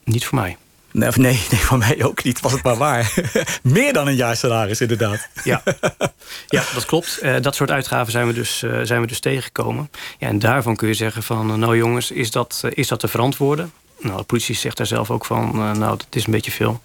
Niet 0.04 0.26
voor 0.26 0.40
mij. 0.40 0.58
Nee, 0.94 1.10
nee, 1.16 1.42
nee, 1.52 1.60
van 1.60 1.80
mij 1.80 2.04
ook 2.04 2.24
niet. 2.24 2.40
Was 2.40 2.52
het 2.52 2.64
maar 2.64 2.76
waar. 2.76 3.14
Meer 3.64 3.94
dan 3.94 4.08
een 4.08 4.16
jaar 4.16 4.36
salaris, 4.36 4.82
inderdaad. 4.82 5.30
Ja, 5.44 5.64
ja 6.48 6.64
dat 6.74 6.86
klopt. 6.86 7.20
Uh, 7.22 7.36
dat 7.42 7.56
soort 7.56 7.72
uitgaven 7.72 8.12
zijn 8.12 8.28
we 8.28 8.34
dus, 8.34 8.64
uh, 8.64 8.80
zijn 8.84 9.02
we 9.02 9.08
dus 9.08 9.20
tegengekomen. 9.20 9.90
Ja, 10.18 10.28
en 10.28 10.40
daarvan 10.40 10.76
kun 10.76 10.88
je 10.88 10.94
zeggen 10.94 11.24
van... 11.24 11.60
Nou 11.60 11.78
jongens, 11.78 12.12
is 12.12 12.32
dat, 12.32 12.64
is 12.70 12.88
dat 12.88 13.00
te 13.00 13.08
verantwoorden? 13.08 13.72
Nou, 14.00 14.18
de 14.18 14.24
politie 14.24 14.56
zegt 14.56 14.78
daar 14.78 14.88
zelf 14.88 15.12
ook 15.12 15.26
van... 15.26 15.56
nou, 15.56 15.98
dat 15.98 16.08
is 16.10 16.26
een 16.26 16.32
beetje 16.32 16.52
veel. 16.52 16.82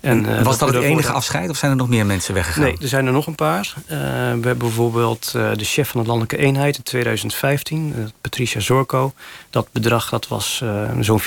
En, 0.00 0.44
was 0.44 0.58
dat, 0.58 0.74
het 0.74 0.82
enige 0.82 1.12
afscheid 1.12 1.50
of 1.50 1.56
zijn 1.56 1.70
er 1.70 1.76
nog 1.76 1.88
meer 1.88 2.06
mensen 2.06 2.34
weggegaan? 2.34 2.62
Nee, 2.62 2.76
er 2.80 2.88
zijn 2.88 3.06
er 3.06 3.12
nog 3.12 3.26
een 3.26 3.34
paar. 3.34 3.74
we 3.86 3.94
hebben 3.94 4.58
bijvoorbeeld 4.58 5.32
de 5.32 5.64
chef 5.64 5.88
van 5.88 6.00
de 6.00 6.06
landelijke 6.06 6.36
eenheid 6.44 6.76
in 6.76 6.82
2015... 6.82 8.12
Patricia 8.20 8.60
Zorko. 8.60 9.12
Dat 9.50 9.68
bedrag 9.72 10.08
dat 10.08 10.28
was 10.28 10.62
zo'n 11.00 11.20
24.000 11.20 11.26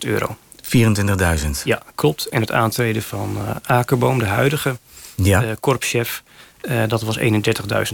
euro. 0.00 0.36
24.000. 0.62 1.50
Ja, 1.64 1.82
klopt. 1.94 2.26
En 2.26 2.40
het 2.40 2.52
aantreden 2.52 3.02
van 3.02 3.38
Akerboom, 3.64 4.18
de 4.18 4.26
huidige 4.26 4.78
ja. 5.14 5.54
korpschef... 5.60 6.22
Dat 6.88 7.02
was 7.02 7.18
31.000 7.18 7.32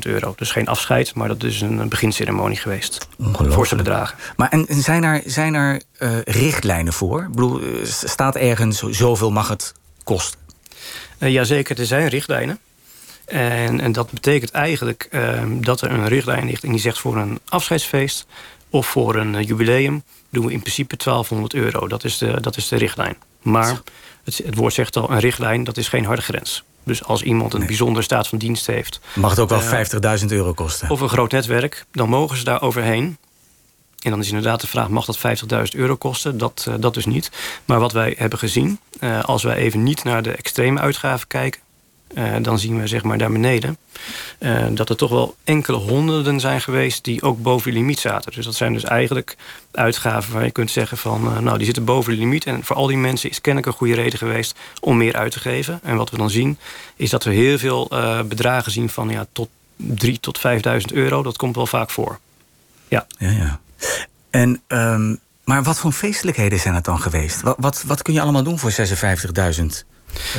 euro. 0.00 0.32
Dus 0.36 0.50
geen 0.50 0.68
afscheid, 0.68 1.14
maar 1.14 1.28
dat 1.28 1.42
is 1.42 1.60
een 1.60 1.88
beginceremonie 1.88 2.56
geweest. 2.56 3.08
Voor 3.32 3.66
zijn 3.66 3.82
bedragen. 3.82 4.18
Maar 4.36 4.48
en, 4.48 4.66
en 4.66 4.82
zijn 4.82 5.04
er, 5.04 5.22
zijn 5.24 5.54
er 5.54 5.82
richtlijnen 6.24 6.92
voor? 6.92 7.20
Ik 7.22 7.30
bedoel, 7.30 7.60
staat 7.82 8.36
ergens 8.36 8.78
zoveel 8.78 9.30
mag 9.30 9.48
het 9.48 9.74
kosten? 10.06 10.38
Jazeker, 11.18 11.78
er 11.78 11.86
zijn 11.86 12.08
richtlijnen. 12.08 12.58
En, 13.24 13.80
en 13.80 13.92
dat 13.92 14.10
betekent 14.10 14.50
eigenlijk 14.50 15.08
ehm, 15.10 15.60
dat 15.60 15.80
er 15.80 15.90
een 15.90 16.08
richtlijn 16.08 16.46
ligt... 16.46 16.64
en 16.64 16.70
die 16.70 16.80
zegt 16.80 16.98
voor 16.98 17.16
een 17.16 17.40
afscheidsfeest 17.48 18.26
of 18.70 18.86
voor 18.86 19.16
een 19.16 19.42
jubileum 19.42 20.02
doen 20.30 20.46
we 20.46 20.52
in 20.52 20.60
principe 20.60 20.96
1200 20.96 21.54
euro. 21.54 21.88
Dat 21.88 22.04
is 22.04 22.18
de, 22.18 22.40
dat 22.40 22.56
is 22.56 22.68
de 22.68 22.76
richtlijn. 22.76 23.16
Maar 23.42 23.80
het, 24.24 24.40
het 24.44 24.54
woord 24.54 24.74
zegt 24.74 24.96
al, 24.96 25.10
een 25.10 25.18
richtlijn, 25.18 25.64
dat 25.64 25.76
is 25.76 25.88
geen 25.88 26.04
harde 26.04 26.22
grens. 26.22 26.64
Dus 26.84 27.04
als 27.04 27.22
iemand 27.22 27.54
een 27.54 27.66
bijzondere 27.66 28.04
staat 28.04 28.28
van 28.28 28.38
dienst 28.38 28.66
heeft... 28.66 29.00
Mag 29.14 29.30
het 29.30 29.38
ook 29.38 29.48
wel 29.48 29.60
uh, 29.60 30.20
50.000 30.20 30.26
euro 30.26 30.52
kosten? 30.52 30.90
Of 30.90 31.00
een 31.00 31.08
groot 31.08 31.32
netwerk, 31.32 31.84
dan 31.92 32.08
mogen 32.08 32.36
ze 32.36 32.44
daar 32.44 32.62
overheen. 32.62 33.18
En 34.06 34.12
dan 34.12 34.20
is 34.20 34.28
inderdaad 34.28 34.60
de 34.60 34.66
vraag, 34.66 34.88
mag 34.88 35.04
dat 35.04 35.18
50.000 35.18 35.78
euro 35.78 35.96
kosten? 35.96 36.38
Dat, 36.38 36.66
uh, 36.68 36.74
dat 36.78 36.94
dus 36.94 37.06
niet. 37.06 37.30
Maar 37.64 37.80
wat 37.80 37.92
wij 37.92 38.14
hebben 38.18 38.38
gezien, 38.38 38.80
uh, 39.00 39.24
als 39.24 39.42
wij 39.42 39.56
even 39.56 39.82
niet 39.82 40.04
naar 40.04 40.22
de 40.22 40.32
extreme 40.32 40.80
uitgaven 40.80 41.26
kijken... 41.26 41.60
Uh, 42.14 42.36
dan 42.42 42.58
zien 42.58 42.80
we 42.80 42.86
zeg 42.86 43.02
maar 43.02 43.18
daar 43.18 43.32
beneden 43.32 43.78
dat 44.70 44.88
er 44.88 44.96
toch 44.96 45.10
wel 45.10 45.36
enkele 45.44 45.76
honderden 45.76 46.40
zijn 46.40 46.60
geweest 46.60 47.04
die 47.04 47.22
ook 47.22 47.42
boven 47.42 47.70
de 47.70 47.78
limiet 47.78 47.98
zaten. 47.98 48.32
Dus 48.32 48.44
dat 48.44 48.54
zijn 48.54 48.72
dus 48.72 48.84
eigenlijk 48.84 49.36
uitgaven 49.70 50.32
waar 50.32 50.44
je 50.44 50.50
kunt 50.50 50.70
zeggen 50.70 50.98
van 50.98 51.42
nou 51.44 51.56
die 51.56 51.64
zitten 51.64 51.84
boven 51.84 52.12
de 52.12 52.18
limiet. 52.18 52.44
En 52.44 52.64
voor 52.64 52.76
al 52.76 52.86
die 52.86 52.96
mensen 52.96 53.30
is 53.30 53.40
kennelijk 53.40 53.72
een 53.72 53.78
goede 53.78 53.94
reden 53.94 54.18
geweest 54.18 54.58
om 54.80 54.96
meer 54.96 55.16
uit 55.16 55.32
te 55.32 55.40
geven. 55.40 55.80
En 55.82 55.96
wat 55.96 56.10
we 56.10 56.16
dan 56.16 56.30
zien 56.30 56.58
is 56.96 57.10
dat 57.10 57.24
we 57.24 57.32
heel 57.32 57.58
veel 57.58 57.88
bedragen 58.28 58.72
zien 58.72 58.88
van 58.88 59.08
ja, 59.08 59.26
tot 59.32 59.48
3 59.76 60.20
tot 60.20 60.38
5.000 60.38 60.42
euro. 60.92 61.22
Dat 61.22 61.36
komt 61.36 61.56
wel 61.56 61.66
vaak 61.66 61.90
voor. 61.90 62.18
Ja, 62.88 63.06
ja. 63.18 63.30
ja. 63.30 63.60
En 64.30 64.62
um, 64.68 65.18
maar 65.44 65.62
wat 65.62 65.78
voor 65.78 65.92
feestelijkheden 65.92 66.58
zijn 66.58 66.74
het 66.74 66.84
dan 66.84 67.00
geweest? 67.00 67.42
Wat, 67.42 67.56
wat, 67.58 67.82
wat 67.86 68.02
kun 68.02 68.14
je 68.14 68.20
allemaal 68.20 68.42
doen 68.42 68.58
voor 68.58 68.72
56.000 68.72 69.64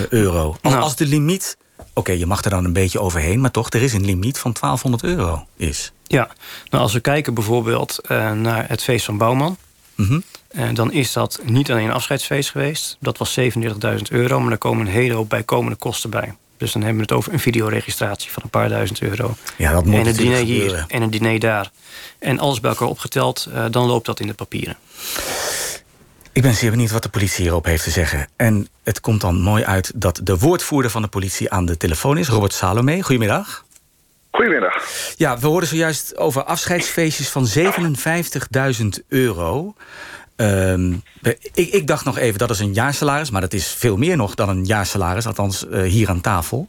euro? 0.09 0.57
Als, 0.61 0.73
nou, 0.73 0.83
als 0.83 0.95
de 0.95 1.05
limiet 1.05 1.57
Oké, 1.93 2.11
je 2.11 2.25
mag 2.25 2.43
er 2.43 2.49
dan 2.49 2.65
een 2.65 2.73
beetje 2.73 2.99
overheen, 2.99 3.41
maar 3.41 3.51
toch, 3.51 3.69
er 3.69 3.81
is 3.81 3.93
een 3.93 4.05
limiet 4.05 4.39
van 4.39 4.53
1200 4.59 5.03
euro. 5.03 5.45
Is. 5.55 5.91
Ja, 6.03 6.29
nou 6.69 6.83
als 6.83 6.93
we 6.93 6.99
kijken 6.99 7.33
bijvoorbeeld 7.33 7.99
uh, 8.11 8.31
naar 8.31 8.69
het 8.69 8.83
feest 8.83 9.05
van 9.05 9.17
Bouwman. 9.17 9.57
Mm 9.95 10.05
-hmm. 10.05 10.23
uh, 10.51 10.73
dan 10.73 10.91
is 10.91 11.13
dat 11.13 11.39
niet 11.43 11.71
alleen 11.71 11.85
een 11.85 11.91
afscheidsfeest 11.91 12.51
geweest. 12.51 12.97
Dat 12.99 13.17
was 13.17 13.39
37.000 13.39 13.47
euro, 14.09 14.39
maar 14.39 14.51
er 14.51 14.57
komen 14.57 14.85
een 14.85 14.91
hele 14.91 15.13
hoop 15.13 15.29
bijkomende 15.29 15.77
kosten 15.77 16.09
bij. 16.09 16.35
Dus 16.57 16.71
dan 16.71 16.81
hebben 16.81 16.99
we 16.99 17.07
het 17.07 17.17
over 17.17 17.33
een 17.33 17.39
videoregistratie 17.39 18.31
van 18.31 18.43
een 18.43 18.49
paar 18.49 18.69
duizend 18.69 19.01
euro. 19.01 19.35
Ja, 19.57 19.71
dat 19.71 19.85
moet 19.85 19.95
en 19.95 20.07
een 20.07 20.15
diner 20.15 20.43
hier 20.43 20.85
en 20.87 21.01
een 21.01 21.09
diner 21.09 21.39
daar. 21.39 21.71
En 22.19 22.39
alles 22.39 22.59
bij 22.59 22.71
elkaar 22.71 22.87
opgeteld, 22.87 23.47
uh, 23.53 23.65
dan 23.71 23.85
loopt 23.85 24.05
dat 24.05 24.19
in 24.19 24.27
de 24.27 24.33
papieren. 24.33 24.77
Ik 26.31 26.41
ben 26.41 26.53
zeer 26.53 26.71
benieuwd 26.71 26.91
wat 26.91 27.03
de 27.03 27.09
politie 27.09 27.43
hierop 27.43 27.65
heeft 27.65 27.83
te 27.83 27.89
zeggen. 27.89 28.27
En 28.35 28.67
het 28.83 28.99
komt 28.99 29.21
dan 29.21 29.41
mooi 29.41 29.63
uit 29.63 29.91
dat 29.95 30.19
de 30.23 30.37
woordvoerder 30.37 30.91
van 30.91 31.01
de 31.01 31.07
politie 31.07 31.51
aan 31.51 31.65
de 31.65 31.77
telefoon 31.77 32.17
is, 32.17 32.27
Robert 32.27 32.53
Salome. 32.53 33.01
Goedemiddag. 33.01 33.65
Goedemiddag. 34.31 34.83
Ja, 35.15 35.39
we 35.39 35.47
hoorden 35.47 35.69
zojuist 35.69 36.17
over 36.17 36.43
afscheidsfeestjes 36.43 37.29
van 37.29 37.47
57.000 38.81 39.05
euro. 39.07 39.75
Um, 40.41 41.01
ik, 41.53 41.67
ik, 41.73 41.87
dacht 41.87 42.05
nog 42.05 42.17
even, 42.17 42.39
dat 42.39 42.49
is 42.49 42.59
een 42.59 42.73
jaarsalaris... 42.73 43.31
maar 43.31 43.41
dat 43.41 43.53
is 43.53 43.73
veel 43.73 43.97
meer 43.97 44.17
nog 44.17 44.35
dan 44.35 44.49
een 44.49 44.63
jaarsalaris, 44.63 45.27
althans 45.27 45.65
uh, 45.65 45.81
hier 45.81 46.09
aan 46.09 46.21
tafel. 46.21 46.67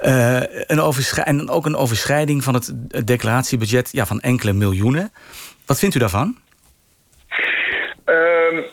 Uh, 0.00 0.40
een 0.40 0.94
en 1.24 1.48
ook 1.48 1.66
een 1.66 1.76
overschrijding 1.76 2.44
van 2.44 2.54
het 2.54 2.72
declaratiebudget 3.06 3.88
ja, 3.92 4.06
van 4.06 4.20
enkele 4.20 4.52
miljoenen. 4.52 5.12
Wat 5.66 5.78
vindt 5.78 5.94
u 5.94 5.98
daarvan? 5.98 6.36
Um, 8.04 8.64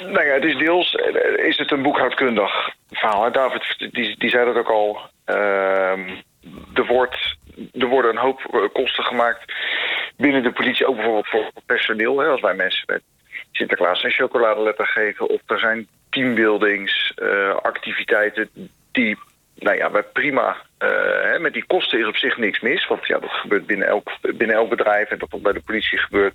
nou 0.00 0.26
ja, 0.26 0.32
het 0.34 0.44
is 0.44 0.56
deels 0.56 0.94
eh, 0.94 1.46
is 1.46 1.58
het 1.58 1.70
een 1.70 1.82
boekhoudkundig 1.82 2.70
verhaal. 2.90 3.32
David 3.32 3.88
die, 4.18 4.30
zei 4.30 4.44
dat 4.44 4.56
ook 4.56 4.70
al. 4.70 4.98
Uh, 5.26 5.98
er, 6.74 6.86
wordt, 6.86 7.36
er 7.72 7.86
worden 7.86 8.10
een 8.10 8.22
hoop 8.22 8.40
eh, 8.40 8.60
kosten 8.72 9.04
gemaakt 9.04 9.52
binnen 10.16 10.42
de 10.42 10.52
politie. 10.52 10.86
Ook 10.86 10.94
bijvoorbeeld 10.94 11.28
voor 11.28 11.50
personeel. 11.66 12.18
Hè, 12.18 12.26
als 12.26 12.40
wij 12.40 12.54
mensen 12.54 13.02
Sinterklaas 13.56 14.02
een 14.02 14.10
chocoladeletter 14.10 14.86
geven. 14.86 15.28
Of 15.28 15.40
er 15.46 15.58
zijn 15.58 15.88
teambuildingsactiviteiten 16.10 18.48
uh, 18.54 18.64
die... 18.92 19.18
Nou 19.54 19.76
ja, 19.76 20.02
prima. 20.12 20.56
Uh, 20.78 20.88
hè, 21.22 21.38
met 21.38 21.52
die 21.52 21.64
kosten 21.66 21.98
is 21.98 22.06
op 22.06 22.16
zich 22.16 22.36
niks 22.36 22.60
mis. 22.60 22.86
Want 22.86 23.06
ja, 23.06 23.18
dat 23.18 23.30
gebeurt 23.30 23.66
binnen 23.66 23.88
elk, 23.88 24.10
binnen 24.20 24.56
elk 24.56 24.68
bedrijf. 24.68 25.08
En 25.08 25.18
dat 25.18 25.30
wat 25.30 25.42
bij 25.42 25.52
de 25.52 25.62
politie 25.62 25.98
gebeurt 25.98 26.34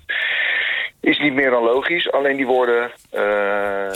is 1.00 1.18
niet 1.18 1.34
meer 1.34 1.50
dan 1.50 1.62
logisch. 1.62 2.12
Alleen 2.12 2.36
die 2.36 2.46
worden, 2.46 2.90
uh, 3.14 3.90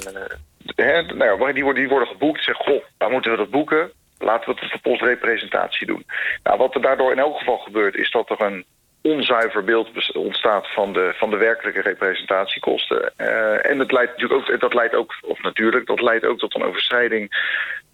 hè, 0.74 1.02
nou 1.02 1.52
die 1.52 1.62
worden, 1.62 1.82
die 1.82 1.88
worden 1.88 2.08
geboekt. 2.08 2.44
Zeg, 2.44 2.56
goh, 2.56 2.82
waar 2.98 3.10
moeten 3.10 3.30
we 3.30 3.36
dat 3.36 3.50
boeken? 3.50 3.90
Laten 4.18 4.54
we 4.54 4.60
het 4.60 4.72
de 4.72 4.78
postrepresentatie 4.78 5.86
doen. 5.86 6.06
Nou, 6.42 6.58
wat 6.58 6.74
er 6.74 6.80
daardoor 6.80 7.12
in 7.12 7.18
elk 7.18 7.38
geval 7.38 7.58
gebeurt, 7.58 7.94
is 7.94 8.10
dat 8.10 8.30
er 8.30 8.40
een 8.40 8.64
onzuiver 9.04 9.64
beeld 9.64 10.14
ontstaat 10.14 10.72
van 10.72 10.92
de, 10.92 11.12
van 11.14 11.30
de 11.30 11.36
werkelijke 11.36 11.80
representatiekosten. 11.80 13.12
Uh, 13.16 13.66
en 13.66 13.78
dat 13.78 13.92
leidt 13.92 14.10
natuurlijk 14.10 14.50
ook, 14.50 14.60
dat 14.60 14.74
leidt 14.74 14.94
ook, 14.94 15.14
of 15.22 15.42
natuurlijk, 15.42 15.86
dat 15.86 16.00
leidt 16.00 16.24
ook 16.24 16.38
tot 16.38 16.54
een 16.54 16.64
overschrijding 16.64 17.28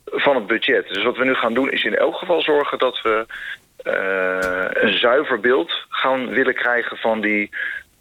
van 0.04 0.34
het 0.34 0.46
budget. 0.46 0.88
Dus 0.88 1.02
wat 1.02 1.16
we 1.16 1.24
nu 1.24 1.34
gaan 1.34 1.54
doen 1.54 1.70
is 1.70 1.84
in 1.84 1.96
elk 1.96 2.16
geval 2.16 2.42
zorgen 2.42 2.78
dat 2.78 3.02
we 3.02 3.26
uh, 3.84 4.82
een 4.82 4.98
zuiver 4.98 5.40
beeld 5.40 5.86
gaan 5.88 6.28
willen 6.28 6.54
krijgen 6.54 6.96
van 6.96 7.20
die, 7.20 7.50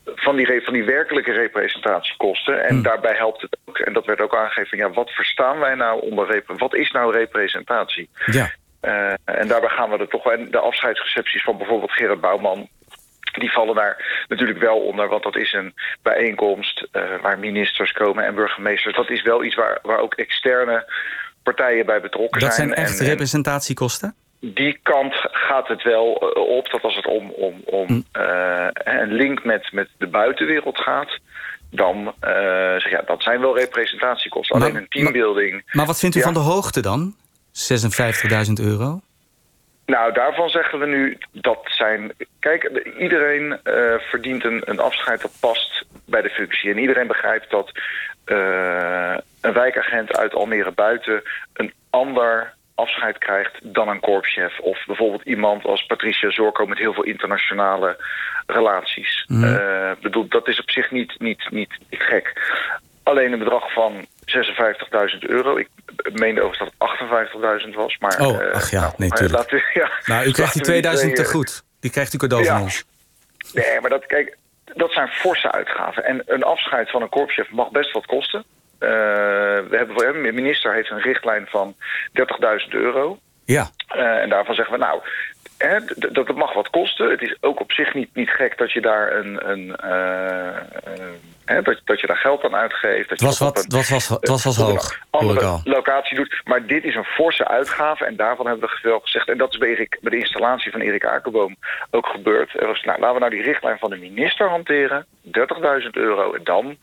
van 0.06 0.36
die, 0.36 0.62
van 0.63 0.74
die 0.74 0.84
werkelijke 0.84 1.32
representatiekosten. 1.32 2.63
En 2.63 2.74
hmm. 2.74 2.84
daarbij 2.84 3.16
helpt 3.16 3.42
het 3.42 3.58
ook, 3.66 3.78
en 3.78 3.94
dat 3.94 4.06
werd 4.06 4.22
ook 4.22 4.36
aangegeven, 4.36 4.78
ja, 4.78 4.89
wat 4.89 5.10
verstaan 5.10 5.60
wij 5.60 5.75
nou 5.75 6.01
onder 6.01 6.44
wat 6.58 6.75
is 6.75 6.92
nou 6.92 7.13
representatie? 7.13 8.10
Ja. 8.25 8.51
Uh, 8.82 9.13
en 9.25 9.48
daarbij 9.48 9.70
gaan 9.70 9.89
we 9.89 9.98
er 9.98 10.08
toch 10.08 10.24
wel. 10.24 10.50
De 10.50 10.60
afscheidsrecepties 10.60 11.44
van 11.44 11.58
bijvoorbeeld 11.58 11.92
Gerard 11.92 12.22
Bouwman. 12.22 12.70
Die 13.31 13.51
vallen 13.51 13.75
daar 13.75 14.24
natuurlijk 14.27 14.59
wel 14.59 14.77
onder, 14.77 15.07
want 15.07 15.24
dat 15.24 15.36
is 15.36 15.53
een 15.53 15.74
bijeenkomst 16.01 16.88
uh, 16.91 17.03
waar 17.21 17.39
ministers 17.39 17.91
komen 17.91 18.25
en 18.25 18.36
burgemeesters. 18.36 18.95
Dat 18.95 19.09
is 19.09 19.21
wel 19.21 19.43
iets 19.43 19.55
waar, 19.55 19.79
waar 19.81 20.00
ook 20.00 20.13
externe 20.13 20.93
partijen 21.43 21.86
bij 21.86 22.01
betrokken 22.01 22.41
zijn. 22.41 22.51
Dat 22.51 22.59
zijn 22.59 22.88
echt 22.88 23.00
representatiekosten? 23.00 24.15
die 24.39 24.79
kant 24.83 25.13
gaat 25.31 25.67
het 25.67 25.83
wel 25.83 26.12
op. 26.57 26.69
Dat 26.71 26.81
als 26.81 26.95
het 26.95 27.07
om, 27.07 27.31
om, 27.31 27.62
om 27.65 27.88
hm. 27.88 28.21
uh, 28.21 28.67
een 28.71 29.13
link 29.13 29.43
met, 29.43 29.71
met 29.71 29.89
de 29.98 30.07
buitenwereld 30.07 30.77
gaat... 30.77 31.19
dan 31.71 31.98
uh, 31.98 32.12
zeg 32.77 32.89
ja, 32.89 33.01
dat 33.05 33.24
zijn 33.24 33.39
wel 33.39 33.57
representatiekosten. 33.57 34.55
Alleen 34.55 34.75
een 34.75 34.89
teambuilding... 34.89 35.51
Maar, 35.51 35.63
maar 35.71 35.86
wat 35.86 36.00
vindt 36.00 36.15
u 36.15 36.21
van 36.21 36.33
de 36.33 36.39
hoogte 36.39 36.81
dan? 36.81 37.15
56.000 37.51 38.53
euro? 38.62 39.01
Nou, 39.89 40.13
daarvan 40.13 40.50
zeggen 40.50 40.79
we 40.79 40.86
nu 40.86 41.17
dat 41.31 41.60
zijn... 41.63 42.12
Kijk, 42.39 42.63
iedereen 42.98 43.60
uh, 43.63 43.96
verdient 44.00 44.43
een, 44.46 44.62
een 44.65 44.79
afscheid 44.79 45.22
dat 45.22 45.31
past 45.39 45.86
bij 46.05 46.22
de 46.22 46.29
functie. 46.29 46.72
En 46.72 46.77
iedereen 46.77 47.08
begrijpt 47.08 47.50
dat 47.50 47.72
uh, 48.25 49.17
een 49.41 49.53
wijkagent 49.53 50.17
uit 50.17 50.34
Almere 50.34 50.72
Buiten... 50.72 51.24
een 51.53 51.74
ander 51.89 52.53
afscheid 52.75 53.17
krijgt 53.17 53.60
dan 53.62 53.88
een 53.88 54.00
korpschef. 54.00 54.60
Of 54.60 54.86
bijvoorbeeld 54.86 55.24
iemand 55.24 55.65
als 55.65 55.86
Patricia 55.86 56.31
Zorko 56.31 56.65
met 56.65 56.77
heel 56.77 56.93
veel 56.93 57.03
internationale 57.03 57.98
relaties. 58.48 59.25
Mm. 59.27 59.43
Uh, 59.43 59.91
bedoel, 60.01 60.27
dat 60.27 60.48
is 60.48 60.60
op 60.60 60.69
zich 60.69 60.91
niet, 60.91 61.19
niet, 61.19 61.48
niet 61.51 61.74
gek. 61.89 62.34
Alleen 63.03 63.31
een 63.31 63.39
bedrag 63.39 63.74
van 63.74 64.05
56.000 64.29 65.19
euro. 65.19 65.57
Ik 65.57 65.69
meende 66.13 66.41
overigens 66.41 66.71
dat 66.77 66.89
het 67.00 67.65
58.000 67.67 67.75
was. 67.75 67.98
Maar, 67.98 68.19
oh, 68.19 68.41
uh, 68.41 68.51
ach 68.51 68.71
ja, 68.71 68.79
nou, 68.79 68.93
nee, 68.98 69.09
natuurlijk. 69.09 69.51
Ja, 69.74 69.91
nou, 70.05 70.27
u 70.27 70.31
krijgt 70.31 70.53
die 70.53 70.62
2000 70.62 71.15
te 71.15 71.25
goed. 71.25 71.63
Die 71.79 71.91
krijgt 71.91 72.13
u 72.13 72.17
cadeau 72.17 72.43
ja. 72.43 72.53
van 72.53 72.62
ons. 72.62 72.86
Nee, 73.53 73.79
maar 73.81 73.89
dat, 73.89 74.05
kijk, 74.05 74.38
dat 74.74 74.91
zijn 74.91 75.07
forse 75.07 75.51
uitgaven. 75.51 76.03
En 76.05 76.21
een 76.25 76.43
afscheid 76.43 76.89
van 76.89 77.01
een 77.01 77.09
korpschef 77.09 77.51
mag 77.51 77.71
best 77.71 77.91
wat 77.91 78.05
kosten. 78.05 78.43
Uh, 78.79 78.89
we 78.89 79.75
hebben, 79.98 80.24
de 80.24 80.31
minister 80.31 80.74
heeft 80.74 80.89
een 80.89 81.01
richtlijn 81.01 81.48
van 81.50 81.75
30.000 82.63 82.69
euro. 82.69 83.19
Ja. 83.45 83.69
Uh, 83.95 84.17
en 84.17 84.29
daarvan 84.29 84.55
zeggen 84.55 84.74
we, 84.74 84.86
nou, 84.86 85.01
hè, 85.57 85.79
dat, 85.95 86.13
dat 86.25 86.36
mag 86.36 86.53
wat 86.53 86.69
kosten. 86.69 87.09
Het 87.09 87.21
is 87.21 87.38
ook 87.41 87.59
op 87.59 87.71
zich 87.71 87.93
niet, 87.93 88.09
niet 88.13 88.29
gek 88.29 88.57
dat 88.57 88.71
je 88.71 88.81
daar 88.81 89.15
een... 89.15 89.50
een 89.50 89.75
hè, 91.50 91.62
dat, 91.62 91.82
dat 91.84 92.00
je 92.00 92.08
daar 92.08 92.18
geld 92.18 92.44
aan 92.44 92.56
uitgeeft. 92.56 93.10
Dat 93.10 93.20
het 93.20 93.27
was, 93.27 93.39
wat, 93.39 93.58
een, 93.58 93.70
was, 93.70 93.89
was, 93.89 94.08
het 94.08 94.27
was, 94.27 94.44
was 94.44 94.58
hoog. 94.58 95.00
Andere 95.10 95.60
locatie 95.63 96.15
doet. 96.18 96.41
Maar 96.44 96.65
dit 96.65 96.84
is 96.84 96.96
een 96.96 97.03
forse 97.03 97.48
uitgave. 97.48 98.06
En 98.06 98.15
daarvan 98.15 98.48
hebben 98.48 98.70
we 98.70 98.89
wel 98.89 99.00
gezegd. 99.00 99.29
En 99.29 99.38
dat 99.38 99.51
is 99.51 99.58
bij, 99.58 99.70
Erik, 99.70 99.98
bij 100.01 100.12
de 100.12 100.18
installatie 100.18 100.72
van 100.72 100.82
Erik 100.82 101.06
Akerboom 101.06 101.56
ook 101.91 102.08
gebeurd. 102.08 102.60
Er 102.60 102.68
was, 102.68 102.84
nou, 102.84 103.00
laten 103.00 103.13
we 103.13 103.20
nou 103.20 103.32
die 103.32 103.44
richtlijn 103.44 103.77
van 103.77 103.89
de 103.89 103.98
minister 103.98 104.50
hanteren. 104.50 105.06
30.000 105.25 105.32
euro. 105.91 106.34
En 106.34 106.44
dan 106.44 106.77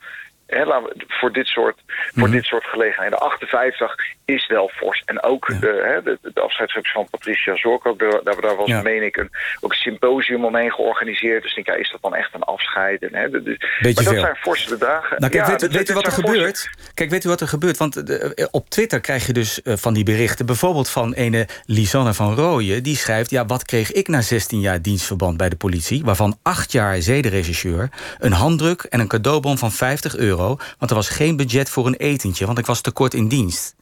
We, 0.47 0.93
voor, 1.07 1.31
dit 1.31 1.47
soort, 1.47 1.79
voor 2.15 2.27
mm. 2.27 2.33
dit 2.33 2.45
soort 2.45 2.65
gelegenheden. 2.65 3.19
58 3.19 3.95
is 4.25 4.47
wel 4.47 4.71
fors. 4.73 5.01
En 5.05 5.23
ook 5.23 5.47
ja. 5.47 5.59
de, 5.59 6.01
he, 6.03 6.17
de, 6.31 6.81
van 6.93 7.07
Patricia 7.09 7.55
Zork, 7.55 7.85
ook 7.85 7.99
de, 7.99 8.21
daar, 8.23 8.41
daar 8.41 8.55
was, 8.55 8.67
ja. 8.67 8.81
meen 8.81 9.03
ik, 9.03 9.17
een, 9.17 9.29
ook 9.59 9.71
een 9.71 9.77
symposium 9.77 10.45
omheen 10.45 10.71
georganiseerd. 10.71 11.41
Dus 11.41 11.55
ik 11.55 11.65
denk, 11.65 11.77
ja, 11.77 11.83
is 11.83 11.91
dat 11.91 12.01
dan 12.01 12.15
echt 12.15 12.33
een 12.33 12.43
afscheid? 12.43 13.01
En, 13.01 13.15
he, 13.15 13.29
de, 13.29 13.43
de, 13.43 13.57
maar 13.81 13.93
dat 13.93 14.03
veel. 14.03 14.19
zijn 14.19 14.35
forse 14.35 14.69
bedragen. 14.69 15.19
Nou, 15.19 15.31
kijk, 15.31 15.45
ja, 15.47 15.51
weet, 15.51 15.71
weet 15.71 15.89
u 15.89 15.93
wat 15.93 16.05
er 16.05 16.11
gebeurt? 16.11 16.59
Forse... 16.59 16.93
Kijk, 16.93 17.09
weet 17.09 17.23
u 17.23 17.29
wat 17.29 17.41
er 17.41 17.47
gebeurt? 17.47 17.77
Want 17.77 18.07
de, 18.07 18.47
op 18.51 18.69
Twitter 18.69 18.99
krijg 18.99 19.27
je 19.27 19.33
dus 19.33 19.61
uh, 19.63 19.73
van 19.75 19.93
die 19.93 20.03
berichten. 20.03 20.45
Bijvoorbeeld 20.45 20.89
van 20.89 21.13
ene 21.13 21.47
Lisanne 21.65 22.13
van 22.13 22.35
Rooyen. 22.35 22.83
Die 22.83 22.95
schrijft, 22.95 23.29
ja, 23.29 23.45
wat 23.45 23.65
kreeg 23.65 23.91
ik 23.91 24.07
na 24.07 24.21
16 24.21 24.59
jaar 24.59 24.81
dienstverband 24.81 25.37
bij 25.37 25.49
de 25.49 25.55
politie? 25.55 26.03
Waarvan 26.03 26.37
8 26.41 26.71
jaar 26.71 27.01
zedenregisseur, 27.01 27.89
een 28.19 28.31
handdruk 28.31 28.81
en 28.81 28.99
een 28.99 29.07
cadeaubon 29.07 29.57
van 29.57 29.71
50 29.71 30.15
euro 30.15 30.36
want 30.45 30.89
er 30.89 30.95
was 30.95 31.09
geen 31.09 31.35
budget 31.35 31.69
voor 31.69 31.85
een 31.85 31.95
etentje, 31.95 32.45
want 32.45 32.57
ik 32.57 32.65
was 32.65 32.81
tekort 32.81 33.13
in 33.13 33.27
dienst. 33.27 33.75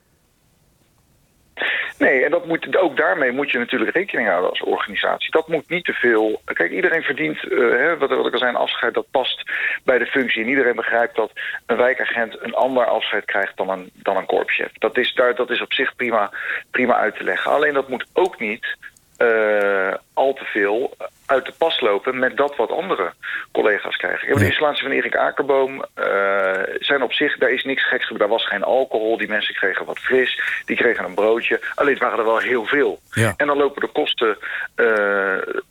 Nee, 1.97 2.23
en 2.23 2.31
dat 2.31 2.45
moet, 2.45 2.77
ook 2.77 2.97
daarmee 2.97 3.31
moet 3.31 3.51
je 3.51 3.57
natuurlijk 3.57 3.91
rekening 3.91 4.27
houden 4.27 4.49
als 4.49 4.61
organisatie. 4.63 5.31
Dat 5.31 5.47
moet 5.47 5.69
niet 5.69 5.85
te 5.85 5.93
veel... 5.93 6.41
Kijk, 6.45 6.71
iedereen 6.71 7.01
verdient, 7.01 7.43
uh, 7.43 7.69
hè, 7.69 7.97
wat, 7.97 8.09
wat 8.09 8.25
ik 8.25 8.33
al 8.33 8.39
zei, 8.39 8.51
een 8.51 8.57
afscheid 8.57 8.93
dat 8.93 9.11
past 9.11 9.51
bij 9.83 9.97
de 9.97 10.05
functie. 10.05 10.43
En 10.43 10.49
iedereen 10.49 10.75
begrijpt 10.75 11.15
dat 11.15 11.31
een 11.65 11.77
wijkagent 11.77 12.41
een 12.41 12.53
ander 12.53 12.85
afscheid 12.85 13.25
krijgt 13.25 13.57
dan 13.57 13.69
een, 13.69 13.89
dan 13.93 14.17
een 14.17 14.25
korpschef. 14.25 14.71
Dat 14.73 14.97
is, 14.97 15.13
daar, 15.13 15.35
dat 15.35 15.49
is 15.49 15.61
op 15.61 15.73
zich 15.73 15.95
prima, 15.95 16.31
prima 16.71 16.95
uit 16.95 17.15
te 17.15 17.23
leggen. 17.23 17.51
Alleen 17.51 17.73
dat 17.73 17.89
moet 17.89 18.05
ook 18.13 18.39
niet 18.39 18.77
uh, 19.17 19.93
al 20.13 20.33
te 20.33 20.45
veel 20.45 20.95
uit 21.25 21.45
de 21.45 21.53
pas 21.57 21.79
lopen 21.79 22.19
met 22.19 22.37
dat 22.37 22.55
wat 22.55 22.71
andere 22.71 23.13
collega's 23.51 23.95
krijgen. 23.97 24.21
Ik 24.21 24.27
heb 24.27 24.37
de 24.37 24.45
installatie 24.45 24.83
van 24.83 24.91
Erik 24.91 25.15
Akerboom. 25.15 25.85
Uh, 25.95 26.51
zijn 26.79 27.01
op 27.01 27.13
zich, 27.13 27.37
daar 27.37 27.51
is 27.51 27.63
niks 27.63 27.87
geks 27.87 28.03
gebeurd. 28.03 28.19
Daar 28.19 28.37
was 28.37 28.47
geen 28.47 28.63
alcohol. 28.63 29.17
Die 29.17 29.27
mensen 29.27 29.53
kregen 29.53 29.85
wat 29.85 29.99
fris. 29.99 30.41
Die 30.65 30.75
kregen 30.75 31.05
een 31.05 31.13
broodje. 31.13 31.61
Alleen 31.75 31.93
het 31.93 32.01
waren 32.01 32.19
er 32.19 32.25
wel 32.25 32.37
heel 32.37 32.65
veel. 32.65 32.99
Ja. 33.11 33.33
En 33.37 33.47
dan 33.47 33.57
lopen 33.57 33.81
de 33.81 33.87
kosten... 33.87 34.37
Uh, 34.75 35.61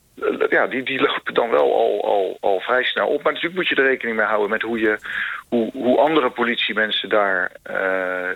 ja, 0.50 0.66
die, 0.66 0.83
die 0.83 1.00
lopen 1.00 1.35
dan 1.35 1.50
wel 1.50 1.75
al, 1.75 2.04
al, 2.04 2.37
al 2.40 2.61
vrij 2.61 2.85
snel 2.85 3.06
op. 3.06 3.23
Maar 3.23 3.33
natuurlijk 3.33 3.54
moet 3.54 3.68
je 3.68 3.75
er 3.75 3.88
rekening 3.88 4.16
mee 4.16 4.26
houden 4.26 4.50
met 4.50 4.62
hoe, 4.62 4.78
je, 4.78 4.99
hoe, 5.49 5.71
hoe 5.73 5.99
andere 5.99 6.30
politiemensen 6.30 7.09
daar, 7.09 7.52
uh, 7.71 8.28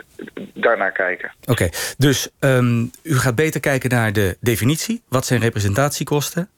daarnaar 0.54 0.92
kijken. 0.92 1.32
Oké, 1.40 1.50
okay, 1.50 1.72
dus 1.96 2.30
um, 2.40 2.90
u 3.02 3.14
gaat 3.14 3.34
beter 3.34 3.60
kijken 3.60 3.90
naar 3.90 4.12
de 4.12 4.36
definitie. 4.40 5.02
Wat 5.08 5.26
zijn 5.26 5.40
representatiekosten? 5.40 6.48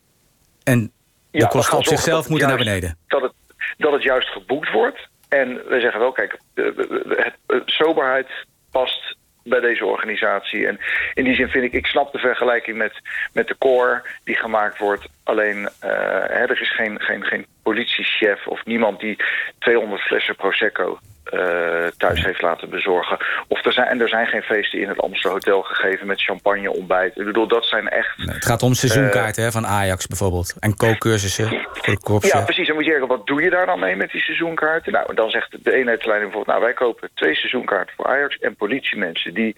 En 0.64 0.92
de 1.30 1.38
ja, 1.38 1.46
kosten 1.46 1.78
op 1.78 1.84
zichzelf 1.84 2.28
moeten 2.28 2.48
juist, 2.48 2.64
naar 2.64 2.74
beneden. 2.74 2.98
Dat 3.06 3.22
het, 3.22 3.32
dat 3.78 3.92
het 3.92 4.02
juist 4.02 4.28
geboekt 4.28 4.72
wordt. 4.72 5.08
En 5.28 5.48
we 5.48 5.80
zeggen 5.80 6.00
wel, 6.00 6.12
kijk, 6.12 6.38
het, 6.54 7.34
het, 7.46 7.62
soberheid 7.66 8.28
past 8.70 9.09
bij 9.50 9.60
deze 9.60 9.86
organisatie. 9.86 10.66
En 10.66 10.78
in 11.14 11.24
die 11.24 11.34
zin 11.34 11.48
vind 11.48 11.64
ik, 11.64 11.72
ik 11.72 11.86
snap 11.86 12.12
de 12.12 12.18
vergelijking 12.18 12.76
met, 12.76 12.92
met 13.32 13.48
de 13.48 13.58
core 13.58 14.02
die 14.24 14.36
gemaakt 14.36 14.78
wordt. 14.78 15.08
Alleen, 15.24 15.68
hè, 15.80 16.44
er 16.46 16.60
is 16.60 16.74
geen, 16.74 17.00
geen, 17.00 17.24
geen 17.24 17.46
politiechef 17.62 18.46
of 18.46 18.64
niemand 18.64 19.00
die 19.00 19.16
200 19.58 20.02
flessen 20.02 20.36
Prosecco 20.36 20.98
uh, 21.32 21.86
thuis 21.96 22.24
heeft 22.24 22.42
laten 22.42 22.70
bezorgen. 22.70 23.18
Of 23.48 23.64
er 23.64 23.72
zijn, 23.72 23.86
en 23.86 24.00
er 24.00 24.08
zijn 24.08 24.26
geen 24.26 24.42
feesten 24.42 24.80
in 24.80 24.88
het 24.88 25.00
Amsterdam 25.00 25.32
Hotel 25.32 25.62
gegeven 25.62 26.06
met 26.06 26.22
champagne 26.22 26.72
ontbijt. 26.72 27.16
Ik 27.18 27.24
bedoel, 27.24 27.48
dat 27.48 27.64
zijn 27.64 27.88
echt... 27.88 28.18
Nee, 28.18 28.34
het 28.34 28.44
gaat 28.44 28.62
om 28.62 28.74
seizoenkaarten 28.74 29.44
uh, 29.44 29.50
van 29.50 29.66
Ajax 29.66 30.06
bijvoorbeeld. 30.06 30.56
En 30.60 30.76
kookcursussen 30.76 31.48
voor 31.72 31.94
de 31.94 32.00
korpsen. 32.00 32.38
Ja, 32.38 32.44
precies. 32.44 32.68
En 32.68 32.74
moet 32.74 32.84
je 32.84 32.90
zeggen, 32.90 33.08
wat 33.08 33.26
doe 33.26 33.42
je 33.42 33.50
daar 33.50 33.66
dan 33.66 33.80
mee 33.80 33.96
met 33.96 34.10
die 34.10 34.20
seizoenkaarten? 34.20 34.92
Nou, 34.92 35.14
dan 35.14 35.30
zegt 35.30 35.64
de 35.64 35.72
eenheidsleiding 35.72 36.30
bijvoorbeeld... 36.30 36.46
nou, 36.46 36.60
wij 36.60 36.72
kopen 36.72 37.10
twee 37.14 37.34
seizoenkaarten 37.34 37.94
voor 37.96 38.06
Ajax 38.06 38.38
en 38.38 38.56
politiemensen... 38.56 39.34
die 39.34 39.56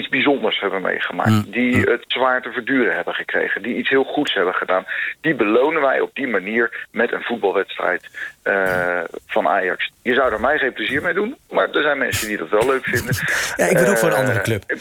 iets 0.00 0.08
bijzonders 0.08 0.60
hebben 0.60 0.82
meegemaakt. 0.82 1.30
Mm. 1.30 1.50
Die 1.50 1.80
het 1.80 2.04
zwaar 2.06 2.42
te 2.42 2.52
verduren 2.52 2.94
hebben 2.94 3.14
gekregen. 3.14 3.62
Die 3.62 3.76
iets 3.76 3.88
heel 3.88 4.04
goeds 4.04 4.34
hebben 4.34 4.54
gedaan. 4.54 4.84
Die 5.20 5.34
belonen 5.34 5.82
wij 5.82 6.00
op 6.00 6.10
die 6.14 6.28
manier 6.28 6.86
met 6.90 7.12
een 7.12 7.22
voetbalwedstrijd 7.22 8.08
uh, 8.44 9.00
van 9.26 9.48
Ajax. 9.48 9.90
Je 10.02 10.14
zou 10.14 10.32
er 10.32 10.40
mij 10.40 10.58
geen 10.58 10.72
plezier 10.72 11.02
mee 11.02 11.14
doen. 11.14 11.36
Maar 11.50 11.70
er 11.70 11.82
zijn 11.82 11.98
mensen 11.98 12.28
die 12.28 12.36
dat 12.36 12.48
wel 12.48 12.66
leuk 12.66 12.84
vinden. 12.84 13.14
ja, 13.56 13.66
ik 13.66 13.76
ben 13.76 13.88
ook 13.88 13.98
voor 13.98 14.08
een 14.08 14.14
andere 14.14 14.40
club. 14.40 14.62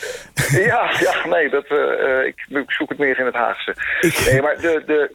Ja, 0.49 0.91
ja, 0.99 1.27
nee, 1.27 1.49
dat, 1.49 1.65
uh, 1.71 2.25
ik, 2.25 2.45
ik, 2.49 2.71
zoek 2.71 2.89
het 2.89 2.97
meer 2.97 3.19
in 3.19 3.25
het 3.25 3.35
Haagse. 3.35 3.75
Nee, 4.25 4.41
maar 4.41 4.57
de, 4.61 4.83
de, 4.85 5.11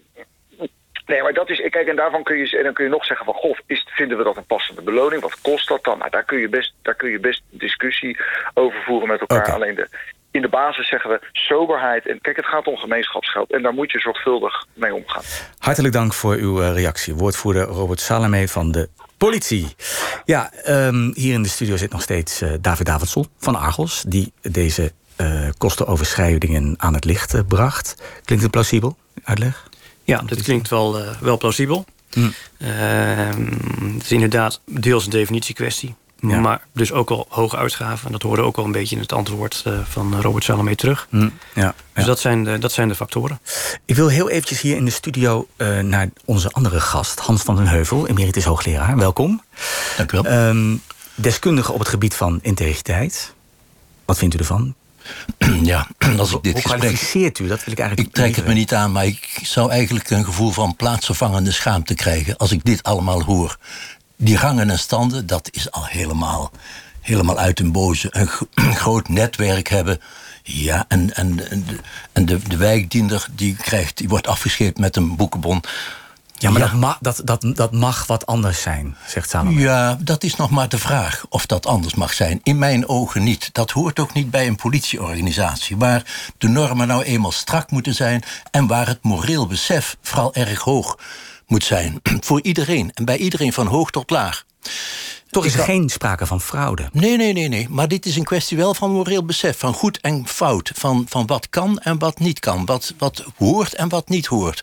Nee, 1.06 1.22
maar 1.22 1.32
dat 1.32 1.50
is. 1.50 1.68
Kijk, 1.70 1.88
en 1.88 1.96
daarvan 1.96 2.22
kun 2.22 2.36
je, 2.36 2.56
en 2.56 2.64
dan 2.64 2.72
kun 2.72 2.84
je 2.84 2.90
nog 2.90 3.04
zeggen 3.04 3.26
van 3.26 3.34
goh, 3.34 3.58
is, 3.66 3.86
vinden 3.90 4.18
we 4.18 4.24
dat 4.24 4.36
een 4.36 4.46
passende 4.46 4.82
beloning? 4.82 5.22
Wat 5.22 5.40
kost 5.40 5.68
dat 5.68 5.84
dan? 5.84 5.98
Nou, 5.98 6.10
daar 6.10 6.24
kun 6.24 6.38
je 6.38 6.48
best, 6.48 6.74
daar 6.82 6.94
kun 6.94 7.10
je 7.10 7.20
best 7.20 7.42
discussie 7.50 8.18
over 8.54 8.82
voeren 8.82 9.08
met 9.08 9.20
elkaar. 9.20 9.38
Okay. 9.38 9.54
Alleen 9.54 9.74
de, 9.74 9.88
in 10.30 10.42
de 10.42 10.48
basis 10.48 10.88
zeggen 10.88 11.10
we 11.10 11.20
soberheid. 11.32 12.08
En 12.08 12.20
kijk, 12.20 12.36
het 12.36 12.46
gaat 12.46 12.66
om 12.66 12.76
gemeenschapsgeld. 12.76 13.52
En 13.52 13.62
daar 13.62 13.72
moet 13.72 13.92
je 13.92 13.98
zorgvuldig 13.98 14.66
mee 14.74 14.94
omgaan. 14.94 15.22
Hartelijk 15.58 15.94
dank 15.94 16.14
voor 16.14 16.34
uw 16.34 16.60
uh, 16.60 16.72
reactie. 16.72 17.14
Woordvoerder 17.14 17.62
Robert 17.62 18.00
Salame 18.00 18.48
van 18.48 18.72
de 18.72 18.88
politie. 19.18 19.74
Ja, 20.24 20.52
um, 20.68 21.12
hier 21.14 21.34
in 21.34 21.42
de 21.42 21.48
studio 21.48 21.76
zit 21.76 21.92
nog 21.92 22.02
steeds 22.02 22.42
uh, 22.42 22.52
David 22.60 22.86
Davidsson 22.86 23.26
van 23.38 23.54
Argos... 23.54 24.02
die 24.02 24.32
deze 24.42 24.92
uh, 25.20 25.48
kostenoverschrijdingen 25.58 26.74
aan 26.76 26.94
het 26.94 27.04
licht 27.04 27.48
bracht. 27.48 28.02
Klinkt 28.24 28.44
het 28.44 28.52
plausibel, 28.52 28.96
uitleg? 29.24 29.68
Ja, 30.04 30.22
dat 30.26 30.42
klinkt 30.42 30.68
wel, 30.68 31.00
wel 31.20 31.38
plausibel. 31.38 31.84
Hm. 32.10 32.30
het 33.94 34.02
is 34.02 34.12
inderdaad 34.12 34.60
deels 34.66 35.04
een 35.04 35.10
definitiekwestie. 35.10 35.94
Maar 36.32 36.66
dus 36.72 36.92
ook 36.92 37.10
al 37.10 37.26
hoge 37.28 37.56
uitgaven. 37.56 38.06
En 38.06 38.12
dat 38.12 38.22
hoorde 38.22 38.42
ook 38.42 38.56
al 38.56 38.64
een 38.64 38.72
beetje 38.72 38.94
in 38.94 39.02
het 39.02 39.12
antwoord 39.12 39.64
uh, 39.66 39.78
van 39.84 40.20
Robert 40.20 40.44
Salome 40.44 40.74
terug. 40.74 41.06
Mm, 41.10 41.32
ja, 41.54 41.74
dus 41.92 42.04
Dat, 42.04 42.20
zijn 42.20 42.44
de, 42.44 42.58
dat 42.58 42.72
zijn 42.72 42.88
de 42.88 42.94
factoren. 42.94 43.40
Ik 43.84 43.94
wil 43.94 44.08
heel 44.08 44.30
eventjes 44.30 44.60
hier 44.60 44.76
in 44.76 44.84
de 44.84 44.90
studio 44.90 45.48
uh, 45.56 45.78
naar 45.78 46.08
onze 46.24 46.50
andere 46.50 46.80
gast, 46.80 47.18
Hans 47.18 47.42
van 47.42 47.56
den 47.56 47.66
Heuvel, 47.66 48.06
emeritus 48.06 48.44
hoogleraar. 48.44 48.96
Welkom. 48.96 49.42
Dank 49.96 50.12
u 50.12 50.20
wel. 50.20 50.48
Um, 50.48 50.82
deskundige 51.14 51.72
op 51.72 51.78
het 51.78 51.88
gebied 51.88 52.14
van 52.14 52.38
integriteit. 52.42 53.34
Wat 54.04 54.18
vindt 54.18 54.34
u 54.34 54.38
ervan? 54.38 54.74
Ja, 55.62 55.86
als 56.18 56.32
ik 56.32 56.42
dit 56.42 56.52
Hoe 56.52 56.62
kwalificeert 56.62 57.38
u? 57.38 57.46
Dat 57.46 57.64
wil 57.64 57.72
ik 57.72 57.78
eigenlijk 57.78 58.08
Ik 58.08 58.14
trek 58.14 58.36
het 58.36 58.46
me 58.46 58.54
niet 58.54 58.74
aan, 58.74 58.92
maar 58.92 59.06
ik 59.06 59.38
zou 59.42 59.70
eigenlijk 59.70 60.10
een 60.10 60.24
gevoel 60.24 60.50
van 60.50 60.76
plaatsvervangende 60.76 61.52
schaamte 61.52 61.94
krijgen 61.94 62.36
als 62.36 62.52
ik 62.52 62.64
dit 62.64 62.82
allemaal 62.82 63.22
hoor 63.22 63.58
die 64.16 64.36
rangen 64.36 64.70
en 64.70 64.78
standen, 64.78 65.26
dat 65.26 65.48
is 65.52 65.70
al 65.70 65.86
helemaal, 65.86 66.50
helemaal 67.00 67.38
uit 67.38 67.60
een 67.60 67.72
boze. 67.72 68.08
Een, 68.10 68.28
groot 68.82 69.08
netwerk 69.08 69.68
hebben. 69.68 70.00
Ja, 70.42 70.84
en, 70.88 71.14
en, 71.14 71.40
en 72.12 72.26
de, 72.26 72.38
de 72.48 72.56
wijkdiender 72.56 73.26
die, 73.34 73.56
krijgt, 73.56 73.96
die 73.96 74.08
wordt 74.08 74.26
afgescheept 74.26 74.78
met 74.78 74.96
een 74.96 75.16
boekenbon. 75.16 75.62
Ja, 76.38 76.50
maar 76.50 76.60
Dat, 76.60 76.72
mag, 76.72 76.98
dat, 77.00 77.20
dat, 77.24 77.44
dat 77.54 77.72
mag 77.72 78.06
wat 78.06 78.26
anders 78.26 78.62
zijn, 78.62 78.96
zegt 79.06 79.30
Salome. 79.30 79.60
Ja, 79.60 79.98
dat 80.00 80.24
is 80.24 80.36
nog 80.36 80.50
maar 80.50 80.68
de 80.68 80.78
vraag 80.78 81.24
of 81.28 81.46
dat 81.46 81.66
anders 81.66 81.94
mag 81.94 82.12
zijn. 82.12 82.40
In 82.42 82.58
mijn 82.58 82.88
ogen 82.88 83.22
niet. 83.22 83.48
Dat 83.52 83.70
hoort 83.70 83.98
ook 83.98 84.12
niet 84.12 84.30
bij 84.30 84.46
een 84.46 84.56
politieorganisatie... 84.56 85.76
waar 85.76 86.32
de 86.38 86.48
normen 86.48 86.86
nou 86.86 87.02
eenmaal 87.02 87.32
strak 87.32 87.70
moeten 87.70 87.94
zijn... 87.94 88.22
en 88.50 88.66
waar 88.66 88.86
het 88.86 89.02
moreel 89.02 89.46
besef 89.46 89.96
vooral 90.02 90.34
erg 90.34 90.60
hoog 90.60 90.98
moet 91.46 91.64
zijn. 91.64 92.00
Voor 92.20 92.42
iedereen. 92.42 92.90
En 92.94 93.04
bij 93.04 93.16
iedereen 93.16 93.52
van 93.52 93.66
hoog 93.66 93.90
tot 93.90 94.10
laag. 94.10 94.44
Toch 95.30 95.44
is 95.44 95.54
er 95.54 95.64
geen 95.64 95.88
sprake 95.88 96.26
van 96.26 96.40
fraude. 96.40 96.88
Nee, 96.92 97.16
nee, 97.16 97.32
nee, 97.32 97.48
nee. 97.48 97.68
Maar 97.70 97.88
dit 97.88 98.06
is 98.06 98.16
een 98.16 98.24
kwestie 98.24 98.56
wel 98.56 98.74
van 98.74 98.90
moreel 98.90 99.24
besef. 99.24 99.58
Van 99.58 99.74
goed 99.74 100.00
en 100.00 100.26
fout. 100.26 100.70
Van, 100.74 101.06
van 101.08 101.26
wat 101.26 101.48
kan 101.50 101.78
en 101.78 101.98
wat 101.98 102.18
niet 102.18 102.40
kan. 102.40 102.64
Wat, 102.64 102.94
wat 102.98 103.24
hoort 103.36 103.74
en 103.74 103.88
wat 103.88 104.08
niet 104.08 104.26
hoort. 104.26 104.62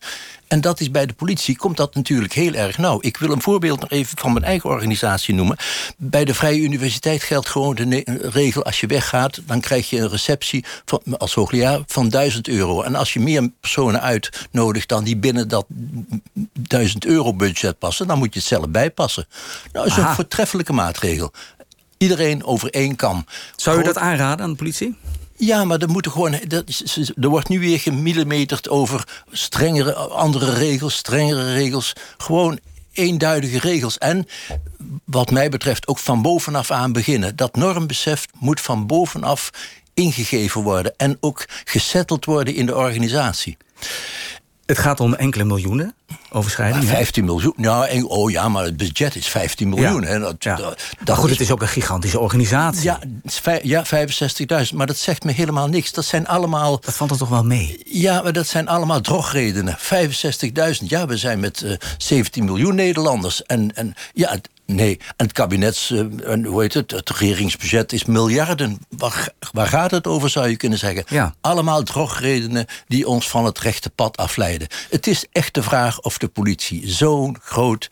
En 0.52 0.62
dat 0.62 0.80
is 0.80 0.92
bij 0.92 1.06
de 1.06 1.14
politie, 1.14 1.58
komt 1.58 1.78
dat 1.78 1.96
natuurlijk 1.96 2.34
heel 2.34 2.54
erg 2.54 2.78
nauw. 2.78 2.98
Ik 3.02 3.18
wil 3.18 3.32
een 3.32 3.42
voorbeeld 3.42 3.80
nog 3.80 3.90
even 3.90 4.18
van 4.18 4.34
mijn 4.34 4.46
eigen 4.46 4.70
organisatie 4.70 5.34
noemen. 5.34 5.58
Bij 5.98 6.26
de 6.26 6.34
Vrije 6.34 6.62
Universiteit 6.62 7.24
geldt 7.24 7.50
gewoon 7.50 7.76
de 7.76 8.20
regel... 8.22 8.64
als 8.64 8.80
je 8.80 8.88
weggaat, 8.88 9.42
dan 9.46 9.60
krijg 9.60 9.90
je 9.90 10.00
een 10.00 10.10
receptie 10.10 10.66
van, 10.86 11.18
als 11.18 11.34
hoogleraar 11.34 11.80
van 11.86 12.10
1000 12.10 12.48
euro. 12.48 12.82
En 12.82 12.96
als 12.96 13.14
je 13.14 13.20
meer 13.20 13.50
personen 13.60 14.02
uitnodigt 14.02 14.90
dan 14.90 15.04
die 15.04 15.18
binnen 15.18 15.48
dat 15.48 15.66
1000 16.54 17.06
euro 17.06 17.34
budget 17.34 17.80
passen... 17.80 18.08
dan 18.08 18.18
moet 18.18 18.34
je 18.34 18.40
het 18.40 18.48
zelf 18.48 18.70
bijpassen. 18.70 19.26
Nou, 19.72 19.88
dat 19.88 19.98
is 19.98 20.04
een 20.04 20.16
voortreffelijke 20.16 20.74
maatregel. 20.74 21.32
Iedereen 21.98 22.44
over 22.44 22.70
één 22.70 22.96
kam. 22.96 23.26
Zou 23.56 23.80
u 23.80 23.84
dat 23.84 23.98
aanraden 23.98 24.46
aan 24.46 24.52
de 24.52 24.58
politie? 24.58 24.98
Ja, 25.44 25.66
maar 25.66 25.80
er, 25.80 25.90
moeten 25.90 26.12
gewoon, 26.12 26.34
er 26.34 27.30
wordt 27.30 27.50
nu 27.50 27.60
weer 27.60 27.80
gemillimeterd 27.80 28.70
over 28.70 29.24
strengere, 29.32 29.94
andere 29.94 30.54
regels, 30.54 30.96
strengere 30.96 31.54
regels. 31.54 31.94
Gewoon 32.18 32.60
eenduidige 32.94 33.60
regels. 33.60 33.98
En 33.98 34.28
wat 35.06 35.32
mij 35.32 35.50
betreft 35.50 35.88
ook 35.88 35.98
van 35.98 36.22
bovenaf 36.22 36.72
aan 36.72 36.94
beginnen. 36.94 37.36
Dat 37.36 37.56
normbesef 37.56 38.26
moet 38.40 38.62
van 38.62 38.88
bovenaf 38.88 39.50
ingegeven 39.94 40.62
worden 40.62 40.94
en 40.98 41.18
ook 41.20 41.46
gesetteld 41.64 42.26
worden 42.26 42.56
in 42.56 42.66
de 42.66 42.76
organisatie. 42.76 43.58
Het 44.72 44.80
gaat 44.80 45.00
om 45.00 45.14
enkele 45.14 45.44
miljoenen 45.44 45.96
overschrijding. 46.30 46.86
15 46.86 47.26
miljoen. 47.26 47.54
Nou, 47.56 48.04
oh 48.04 48.32
ja, 48.32 48.50
maar 48.50 48.64
het 48.64 48.78
budget 48.78 49.16
is 49.16 49.28
15 49.28 49.70
miljoen. 49.70 50.04
Hè. 50.04 50.20
Dat, 50.20 50.44
ja. 50.44 50.60
dat, 51.04 51.18
goed, 51.18 51.30
het 51.30 51.40
is 51.40 51.52
ook 51.52 51.62
een 51.62 51.68
gigantische 51.68 52.20
organisatie. 52.20 52.84
Ja, 52.84 53.00
ja 53.62 53.86
65.000. 54.70 54.76
Maar 54.76 54.88
dat 54.88 54.98
zegt 54.98 55.24
me 55.24 55.32
helemaal 55.32 55.68
niks. 55.68 55.92
Dat 55.92 56.06
zijn 56.06 56.28
allemaal. 56.28 56.80
Dat 56.80 56.96
valt 56.96 57.12
er 57.12 57.18
toch 57.18 57.30
wel 57.30 57.44
mee? 57.44 57.82
Ja, 57.86 58.22
maar 58.22 58.34
dat 58.34 58.48
zijn 58.48 58.68
allemaal 58.68 59.02
drogredenen. 59.02 59.78
65.000. 59.80 60.86
Ja, 60.88 61.06
we 61.06 61.18
zijn 61.18 61.40
met 61.40 61.62
uh, 61.62 61.72
eh, 61.72 61.78
17 61.98 62.46
miljoen 62.46 62.76
Nederlanders. 62.76 63.44
En, 63.44 63.76
en 63.76 63.94
ja, 64.14 64.38
Nee, 64.76 65.00
en 65.16 65.26
het 65.26 65.32
kabinets, 65.32 65.92
uh, 65.92 66.46
hoe 66.46 66.62
heet 66.62 66.74
het, 66.74 66.92
het 66.92 67.10
regeringsbudget 67.10 67.94
is 67.94 68.06
miljarden. 68.06 68.80
Waar, 68.90 69.30
waar 69.52 69.68
gaat 69.68 69.92
het 69.92 70.08
over, 70.08 70.30
zou 70.30 70.48
je 70.48 70.58
kunnen 70.58 70.80
zeggen? 70.80 71.04
Ja. 71.08 71.36
Allemaal 71.42 71.84
drogredenen 71.84 72.66
die 72.88 73.08
ons 73.08 73.30
van 73.30 73.46
het 73.46 73.60
rechte 73.60 73.90
pad 73.90 74.18
afleiden. 74.18 74.68
Het 74.90 75.08
is 75.08 75.26
echt 75.32 75.54
de 75.54 75.64
vraag 75.64 76.02
of 76.02 76.18
de 76.18 76.28
politie 76.28 76.90
zo'n 76.90 77.38
groot, 77.42 77.90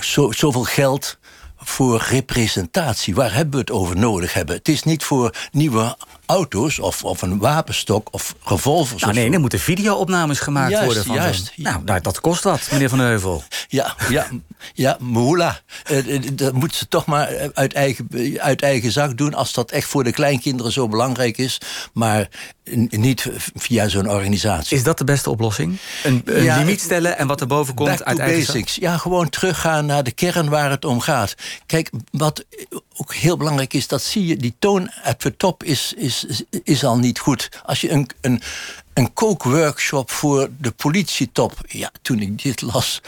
zo, 0.00 0.32
zoveel 0.32 0.64
geld 0.64 1.18
voor 1.56 2.04
representatie. 2.08 3.14
Waar 3.14 3.34
hebben 3.34 3.54
we 3.54 3.60
het 3.60 3.70
over 3.70 3.96
nodig 3.96 4.32
hebben? 4.32 4.56
Het 4.56 4.68
is 4.68 4.82
niet 4.82 5.04
voor 5.04 5.34
nieuwe 5.52 5.96
auto's 6.26 6.78
of, 6.78 7.04
of 7.04 7.22
een 7.22 7.38
wapenstok 7.38 8.08
of 8.10 8.34
revolvers. 8.44 9.02
Nou, 9.02 9.14
nee, 9.14 9.30
er 9.30 9.40
moeten 9.40 9.60
videoopnames 9.60 10.38
gemaakt 10.38 10.70
juist, 10.70 10.84
worden. 10.84 11.04
Van 11.04 11.14
juist. 11.14 11.52
Nou, 11.56 11.82
nou, 11.84 12.00
dat 12.00 12.20
kost 12.20 12.42
wat, 12.42 12.68
meneer 12.70 12.88
Van 12.88 12.98
Heuvel. 12.98 13.44
Ja, 13.68 13.94
ja, 14.08 14.26
ja 14.74 14.96
moela. 15.00 15.60
Uh, 15.90 16.22
dat 16.32 16.52
moeten 16.52 16.78
ze 16.78 16.88
toch 16.88 17.06
maar 17.06 17.50
uit 17.54 17.72
eigen, 17.72 18.08
uit 18.38 18.62
eigen 18.62 18.92
zak 18.92 19.16
doen... 19.16 19.34
als 19.34 19.52
dat 19.52 19.70
echt 19.70 19.88
voor 19.88 20.04
de 20.04 20.12
kleinkinderen 20.12 20.72
zo 20.72 20.88
belangrijk 20.88 21.38
is. 21.38 21.60
Maar 21.92 22.28
niet 22.88 23.28
via 23.54 23.88
zo'n 23.88 24.10
organisatie. 24.10 24.76
Is 24.76 24.82
dat 24.82 24.98
de 24.98 25.04
beste 25.04 25.30
oplossing? 25.30 25.78
Een, 26.04 26.22
een 26.24 26.58
limiet 26.58 26.80
stellen 26.80 27.18
en 27.18 27.26
wat 27.26 27.40
er 27.40 27.46
boven 27.46 27.74
komt 27.74 28.04
uit 28.04 28.18
eigen 28.18 28.46
basics. 28.46 28.74
Ja, 28.74 28.96
gewoon 28.96 29.28
teruggaan 29.28 29.86
naar 29.86 30.02
de 30.02 30.12
kern 30.12 30.48
waar 30.48 30.70
het 30.70 30.84
om 30.84 31.00
gaat. 31.00 31.34
Kijk, 31.66 31.90
wat 32.10 32.44
ook 32.96 33.14
heel 33.14 33.36
belangrijk 33.36 33.74
is, 33.74 33.88
dat 33.88 34.02
zie 34.02 34.26
je... 34.26 34.36
die 34.36 34.54
toon 34.58 34.90
at 35.04 35.20
the 35.20 35.36
top 35.36 35.64
is, 35.64 35.92
is, 35.96 36.15
is 36.64 36.84
al 36.84 36.98
niet 36.98 37.18
goed. 37.18 37.62
Als 37.64 37.80
je 37.80 37.90
een, 37.90 38.08
een, 38.20 38.40
een 38.94 39.12
kookworkshop 39.12 40.10
voor 40.10 40.48
de 40.58 40.70
politietop... 40.70 41.52
ja, 41.66 41.90
toen 42.02 42.20
ik 42.20 42.42
dit 42.42 42.62
las... 42.62 43.00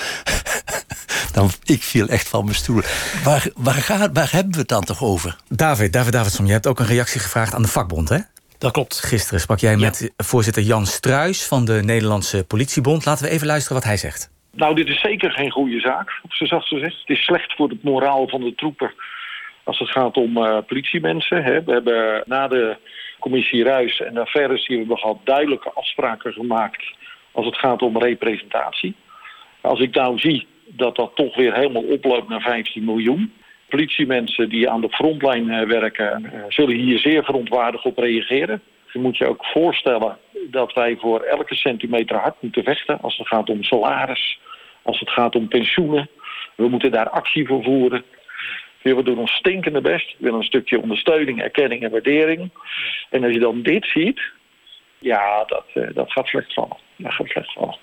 dan, 1.33 1.51
ik 1.65 1.83
viel 1.83 2.09
echt 2.09 2.29
van 2.29 2.45
mijn 2.45 2.57
stoel. 2.57 2.81
Waar, 3.25 3.49
waar, 3.57 3.75
gaat, 3.75 4.11
waar 4.13 4.33
hebben 4.33 4.53
we 4.53 4.59
het 4.59 4.69
dan 4.69 4.85
toch 4.85 5.03
over? 5.03 5.37
David, 5.49 5.93
David 5.93 6.13
Davidson, 6.13 6.47
je 6.47 6.53
hebt 6.53 6.67
ook 6.67 6.79
een 6.79 6.87
reactie 6.87 7.21
gevraagd 7.21 7.55
aan 7.55 7.63
de 7.63 7.69
vakbond, 7.69 8.09
hè? 8.09 8.19
Dat 8.59 8.73
klopt. 8.73 9.01
Gisteren 9.05 9.41
sprak 9.41 9.59
jij 9.59 9.77
met 9.77 10.13
voorzitter 10.17 10.63
Jan 10.63 10.87
Struis 10.87 11.47
van 11.47 11.65
de 11.65 11.83
Nederlandse 11.85 12.45
Politiebond. 12.45 13.05
Laten 13.05 13.25
we 13.25 13.31
even 13.31 13.47
luisteren 13.47 13.77
wat 13.77 13.87
hij 13.87 13.97
zegt. 13.97 14.31
Nou, 14.53 14.75
dit 14.75 14.89
is 14.89 15.01
zeker 15.01 15.31
geen 15.31 15.51
goede 15.51 15.81
zaak, 15.81 16.21
op 16.23 16.33
zijn 16.33 16.49
zachtst 16.49 16.69
gezegd. 16.69 16.99
Het 17.01 17.17
is 17.17 17.25
slecht 17.25 17.55
voor 17.57 17.69
het 17.69 17.83
moraal 17.83 18.29
van 18.29 18.41
de 18.41 18.55
troepen 18.55 18.93
als 19.69 19.79
het 19.79 19.91
gaat 19.91 20.17
om 20.17 20.37
uh, 20.37 20.59
politiemensen. 20.67 21.45
Hè. 21.45 21.63
We 21.63 21.73
hebben 21.73 22.23
na 22.27 22.49
de 22.49 22.77
commissie 23.19 23.65
Ruis 23.65 24.01
en 24.01 24.15
de 24.15 24.21
affaires 24.21 24.67
die 24.67 24.77
we 24.77 24.83
hebben 24.83 24.99
gehad... 24.99 25.19
duidelijke 25.25 25.73
afspraken 25.73 26.33
gemaakt 26.33 26.85
als 27.33 27.47
het 27.47 27.57
gaat 27.59 27.83
om 27.83 27.99
representatie. 27.99 28.95
Als 29.61 29.81
ik 29.81 29.95
nou 29.95 30.19
zie 30.19 30.47
dat 30.67 30.97
dat 30.97 31.11
toch 31.15 31.37
weer 31.37 31.55
helemaal 31.55 31.83
oploopt 31.83 32.29
naar 32.29 32.41
15 32.41 32.85
miljoen... 32.85 33.33
Politiemensen 33.69 34.49
die 34.49 34.71
aan 34.71 34.81
de 34.81 34.89
frontlijn 34.89 35.51
eh, 35.51 35.67
werken 35.67 36.23
uh, 36.23 36.43
zullen 36.49 36.77
hier 36.77 36.99
zeer 36.99 37.25
verontwaardigd 37.25 37.85
op 37.85 37.99
reageren. 37.99 38.63
Je 38.93 38.99
moet 38.99 39.17
je 39.17 39.27
ook 39.27 39.45
voorstellen 39.45 40.19
dat 40.51 40.73
wij 40.73 40.97
voor 41.01 41.21
elke 41.21 41.55
centimeter 41.55 42.17
hard 42.17 42.35
moeten 42.41 42.65
vechten 42.65 43.01
als 43.01 43.17
het 43.17 43.27
gaat 43.27 43.51
om 43.51 43.63
salaris, 43.63 44.41
als 44.83 45.01
het 45.01 45.11
gaat 45.11 45.35
om 45.35 45.49
pensioenen. 45.49 46.09
We 46.55 46.69
moeten 46.69 46.91
daar 46.91 47.11
actie 47.11 47.47
voor 47.47 47.63
voeren. 47.63 48.05
We 48.83 49.03
doen 49.03 49.19
ons 49.19 49.33
stinkende 49.33 49.81
best. 49.81 50.11
We 50.11 50.25
willen 50.25 50.39
een 50.39 50.45
stukje 50.45 50.81
ondersteuning, 50.81 51.43
erkenning 51.43 51.83
en 51.83 51.91
waardering. 51.91 52.51
En 53.11 53.25
als 53.25 53.33
je 53.33 53.39
dan 53.39 53.63
dit 53.63 53.87
ziet, 53.87 54.21
ja, 54.99 55.45
dat, 55.45 55.65
uh, 55.75 55.89
dat 55.95 56.13
gaat 56.13 56.27
slecht 56.27 56.53
vallen. 56.53 56.77
Dat 56.97 57.13
gaat 57.13 57.29
slecht 57.29 57.53
vallen. 57.53 57.77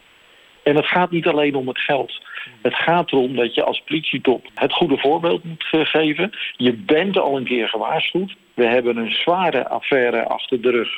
En 0.64 0.76
het 0.76 0.86
gaat 0.86 1.12
niet 1.12 1.28
alleen 1.28 1.56
om 1.56 1.68
het 1.68 1.80
geld. 1.80 2.22
Het 2.62 2.76
gaat 2.76 3.12
erom 3.12 3.36
dat 3.36 3.56
je 3.56 3.64
als 3.64 3.84
politietop 3.86 4.46
het 4.54 4.74
goede 4.74 4.98
voorbeeld 4.98 5.44
moet 5.44 5.68
eh, 5.72 5.86
geven. 5.86 6.32
Je 6.58 6.74
bent 6.74 7.18
al 7.18 7.38
een 7.38 7.44
keer 7.44 7.70
gewaarschuwd. 7.70 8.36
We 8.54 8.66
hebben 8.66 8.98
een 8.98 9.12
zware 9.12 9.68
affaire 9.68 10.28
achter 10.28 10.62
de 10.62 10.70
rug 10.70 10.90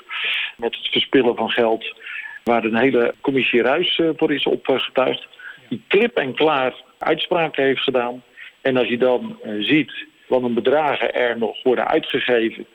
met 0.58 0.76
het 0.76 0.88
verspillen 0.88 1.36
van 1.36 1.50
geld... 1.50 1.96
waar 2.44 2.64
een 2.64 2.78
hele 2.78 3.16
commissie 3.22 3.62
Ruis 3.62 4.00
eh, 4.00 4.10
voor 4.16 4.34
is 4.34 4.46
opgetuigd. 4.46 5.28
Die 5.70 5.84
klip 5.88 6.18
en 6.18 6.34
klaar 6.34 6.74
uitspraken 6.98 7.64
heeft 7.64 7.84
gedaan. 7.84 8.24
En 8.68 8.78
als 8.78 8.88
je 8.88 8.98
dan 8.98 9.40
eh, 9.44 9.52
ziet 9.60 9.92
wat 10.28 10.44
een 10.44 10.54
bedragen 10.54 11.14
er 11.14 11.38
nog 11.38 11.64
worden 11.64 11.88
uitgegeven... 11.88 12.66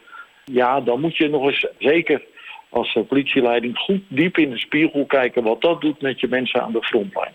ja, 0.45 0.81
dan 0.81 1.01
moet 1.01 1.17
je 1.17 1.29
nog 1.29 1.47
eens 1.47 1.67
zeker 1.79 2.23
als 2.69 2.99
politieleiding 3.09 3.79
goed 3.79 4.01
diep 4.09 4.39
in 4.39 4.51
de 4.51 4.59
spiegel 4.59 5.07
kijken... 5.07 5.43
wat 5.43 5.61
dat 5.61 5.81
doet 5.81 6.01
met 6.01 6.21
je 6.21 6.29
mensen 6.29 6.63
aan 6.63 6.73
de 6.73 6.83
frontlijn. 6.83 7.33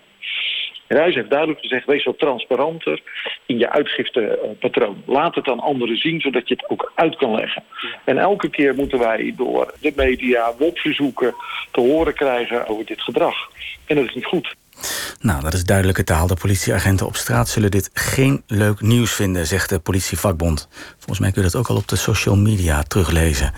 Ruijs 0.88 1.14
heeft 1.14 1.30
duidelijk 1.30 1.60
gezegd, 1.60 1.86
wees 1.86 2.04
wat 2.04 2.18
transparanter 2.18 3.02
in 3.46 3.58
je 3.58 3.70
uitgiftepatroon. 3.70 5.02
Laat 5.06 5.34
het 5.34 5.48
aan 5.48 5.60
anderen 5.60 5.96
zien, 5.96 6.20
zodat 6.20 6.48
je 6.48 6.54
het 6.54 6.70
ook 6.70 6.92
uit 6.94 7.16
kan 7.16 7.34
leggen. 7.34 7.64
En 8.04 8.18
elke 8.18 8.50
keer 8.50 8.74
moeten 8.74 8.98
wij 8.98 9.34
door 9.36 9.74
de 9.80 9.92
media 9.96 10.54
WOP-verzoeken 10.58 11.34
te 11.70 11.80
horen 11.80 12.14
krijgen 12.14 12.66
over 12.66 12.86
dit 12.86 13.02
gedrag. 13.02 13.50
En 13.86 13.96
dat 13.96 14.04
is 14.04 14.14
niet 14.14 14.24
goed. 14.24 14.54
Nou, 15.20 15.42
dat 15.42 15.54
is 15.54 15.64
duidelijke 15.64 16.04
taal. 16.04 16.26
De 16.26 16.34
politieagenten 16.34 17.06
op 17.06 17.16
straat 17.16 17.48
zullen 17.48 17.70
dit 17.70 17.90
geen 17.92 18.42
leuk 18.46 18.80
nieuws 18.80 19.12
vinden, 19.12 19.46
zegt 19.46 19.68
de 19.68 19.78
politievakbond. 19.78 20.68
Volgens 20.96 21.18
mij 21.18 21.30
kun 21.30 21.42
je 21.42 21.50
dat 21.50 21.60
ook 21.60 21.68
al 21.68 21.76
op 21.76 21.88
de 21.88 21.96
social 21.96 22.36
media 22.36 22.82
teruglezen. 22.82 23.52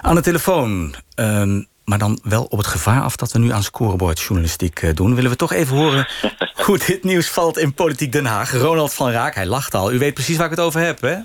Aan 0.00 0.14
de 0.14 0.20
telefoon, 0.20 0.94
ehm, 1.14 1.62
maar 1.84 1.98
dan 1.98 2.18
wel 2.22 2.44
op 2.44 2.58
het 2.58 2.66
gevaar 2.66 3.02
af 3.02 3.16
dat 3.16 3.32
we 3.32 3.38
nu 3.38 3.52
aan 3.52 3.62
scorebordjournalistiek 3.62 4.82
uh, 4.82 4.94
doen, 4.94 5.14
willen 5.14 5.30
we 5.30 5.36
toch 5.36 5.52
even 5.52 5.76
horen 5.76 6.08
hoe 6.66 6.78
dit 6.86 7.04
nieuws 7.04 7.28
valt 7.28 7.58
in 7.58 7.74
Politiek 7.74 8.12
Den 8.12 8.26
Haag. 8.26 8.52
Ronald 8.52 8.94
van 8.94 9.10
Raak, 9.10 9.34
hij 9.34 9.46
lacht 9.46 9.74
al. 9.74 9.92
U 9.92 9.98
weet 9.98 10.14
precies 10.14 10.36
waar 10.36 10.50
ik 10.50 10.56
het 10.56 10.60
over 10.60 10.80
heb, 10.80 11.00
hè? 11.00 11.16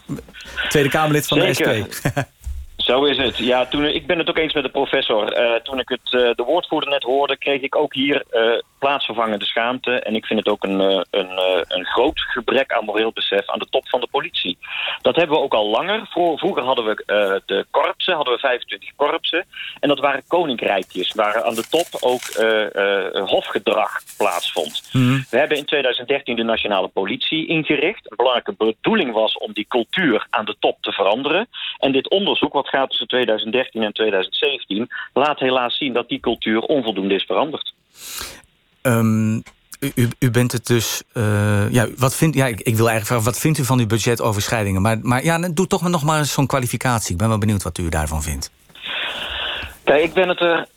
Tweede 0.70 0.90
Kamerlid 0.90 1.28
van 1.28 1.40
de 1.40 1.54
SP. 1.54 1.70
Zo 2.94 3.04
is 3.04 3.18
het. 3.18 3.38
Ja, 3.38 3.66
toen, 3.66 3.86
ik 3.86 4.08
ben 4.08 4.18
het 4.18 4.30
ook 4.30 4.38
eens 4.38 4.54
met 4.54 4.64
de 4.64 4.70
professor. 4.70 5.40
Uh, 5.40 5.56
toen 5.56 5.80
ik 5.80 5.90
het, 5.90 6.14
uh, 6.14 6.30
de 6.36 6.44
woordvoerder 6.44 6.90
net 6.90 7.04
hoorde, 7.04 7.38
kreeg 7.38 7.62
ik 7.62 7.76
ook 7.76 7.94
hier 7.94 8.24
uh, 8.32 8.60
plaatsvervangende 8.80 9.46
schaamte. 9.46 10.00
En 10.00 10.16
ik 10.16 10.26
vind 10.26 10.40
het 10.40 10.48
ook 10.48 10.64
een, 10.64 10.80
een, 11.10 11.30
een 11.68 11.86
groot 11.86 12.20
gebrek 12.20 12.74
aan 12.74 12.86
moreel 12.86 13.12
besef 13.12 13.50
aan 13.50 13.60
de 13.60 13.68
top 13.70 13.90
van 13.90 14.00
de 14.00 14.08
politie. 14.12 14.58
Dat 15.02 15.16
hebben 15.16 15.38
we 15.38 15.44
ook 15.44 15.54
al 15.54 15.68
langer. 15.68 16.08
Vroeger 16.10 16.64
hadden 16.64 16.86
we 16.86 17.42
de 17.46 17.66
korpsen, 17.72 18.16
hadden 18.16 18.34
we 18.34 18.40
25 18.40 18.90
korpsen. 18.96 19.46
En 19.80 19.88
dat 19.90 20.00
waren 20.00 20.24
koninkrijkjes, 20.28 21.14
waar 21.14 21.44
aan 21.44 21.56
de 21.56 21.68
top 21.70 21.88
ook 22.00 22.22
hofgedrag 23.30 24.00
plaatsvond. 24.18 24.90
Mm. 24.92 25.26
We 25.30 25.38
hebben 25.38 25.58
in 25.58 25.66
2013 25.66 26.36
de 26.36 26.44
nationale 26.44 26.88
politie 26.88 27.48
ingericht. 27.48 28.12
Een 28.12 28.18
belangrijke 28.18 28.54
bedoeling 28.58 29.14
was 29.14 29.38
om 29.38 29.54
die 29.54 29.66
cultuur 29.68 30.28
aan 30.30 30.46
de 30.46 30.56
top 30.60 30.78
te 30.82 30.92
veranderen. 30.92 31.48
En 31.80 31.92
dit 31.92 32.10
onderzoek, 32.10 32.54
wat 32.54 32.70
gaat 32.70 32.83
tussen 32.90 33.08
2013 33.08 33.84
en 33.84 33.94
2017, 33.94 34.88
laat 35.14 35.40
helaas 35.40 35.78
zien 35.78 35.94
dat 35.94 36.10
die 36.10 36.20
cultuur 36.20 36.60
onvoldoende 36.60 37.16
is 37.16 37.24
veranderd. 37.24 37.74
Um, 38.82 39.44
u, 39.96 40.08
u, 40.20 40.32
bent 40.32 40.52
het 40.52 40.66
dus. 40.66 41.04
Uh, 41.14 41.72
ja, 41.72 41.88
wat 41.98 42.16
vindt, 42.16 42.36
ja, 42.36 42.46
ik, 42.46 42.60
ik, 42.60 42.76
wil 42.76 42.90
eigenlijk 42.90 43.06
vragen, 43.06 43.26
wat 43.26 43.40
vindt 43.40 43.58
u 43.58 43.64
van 43.64 43.78
die 43.78 43.88
budgetoverschrijdingen? 43.88 44.82
Maar, 44.82 45.00
maar 45.02 45.24
ja, 45.24 45.38
doe 45.40 45.68
toch 45.68 45.82
maar 45.82 45.92
nog 45.92 46.04
maar 46.04 46.26
zo'n 46.26 46.48
kwalificatie. 46.48 47.12
Ik 47.12 47.18
ben 47.18 47.28
wel 47.28 47.38
benieuwd 47.38 47.64
wat 47.64 47.78
u 47.78 47.90
daarvan 47.90 48.22
vindt. 48.22 48.52
Kijk, 49.84 50.04
ik 50.04 50.14
ben 50.14 50.30
het 50.30 50.40
er. 50.40 50.68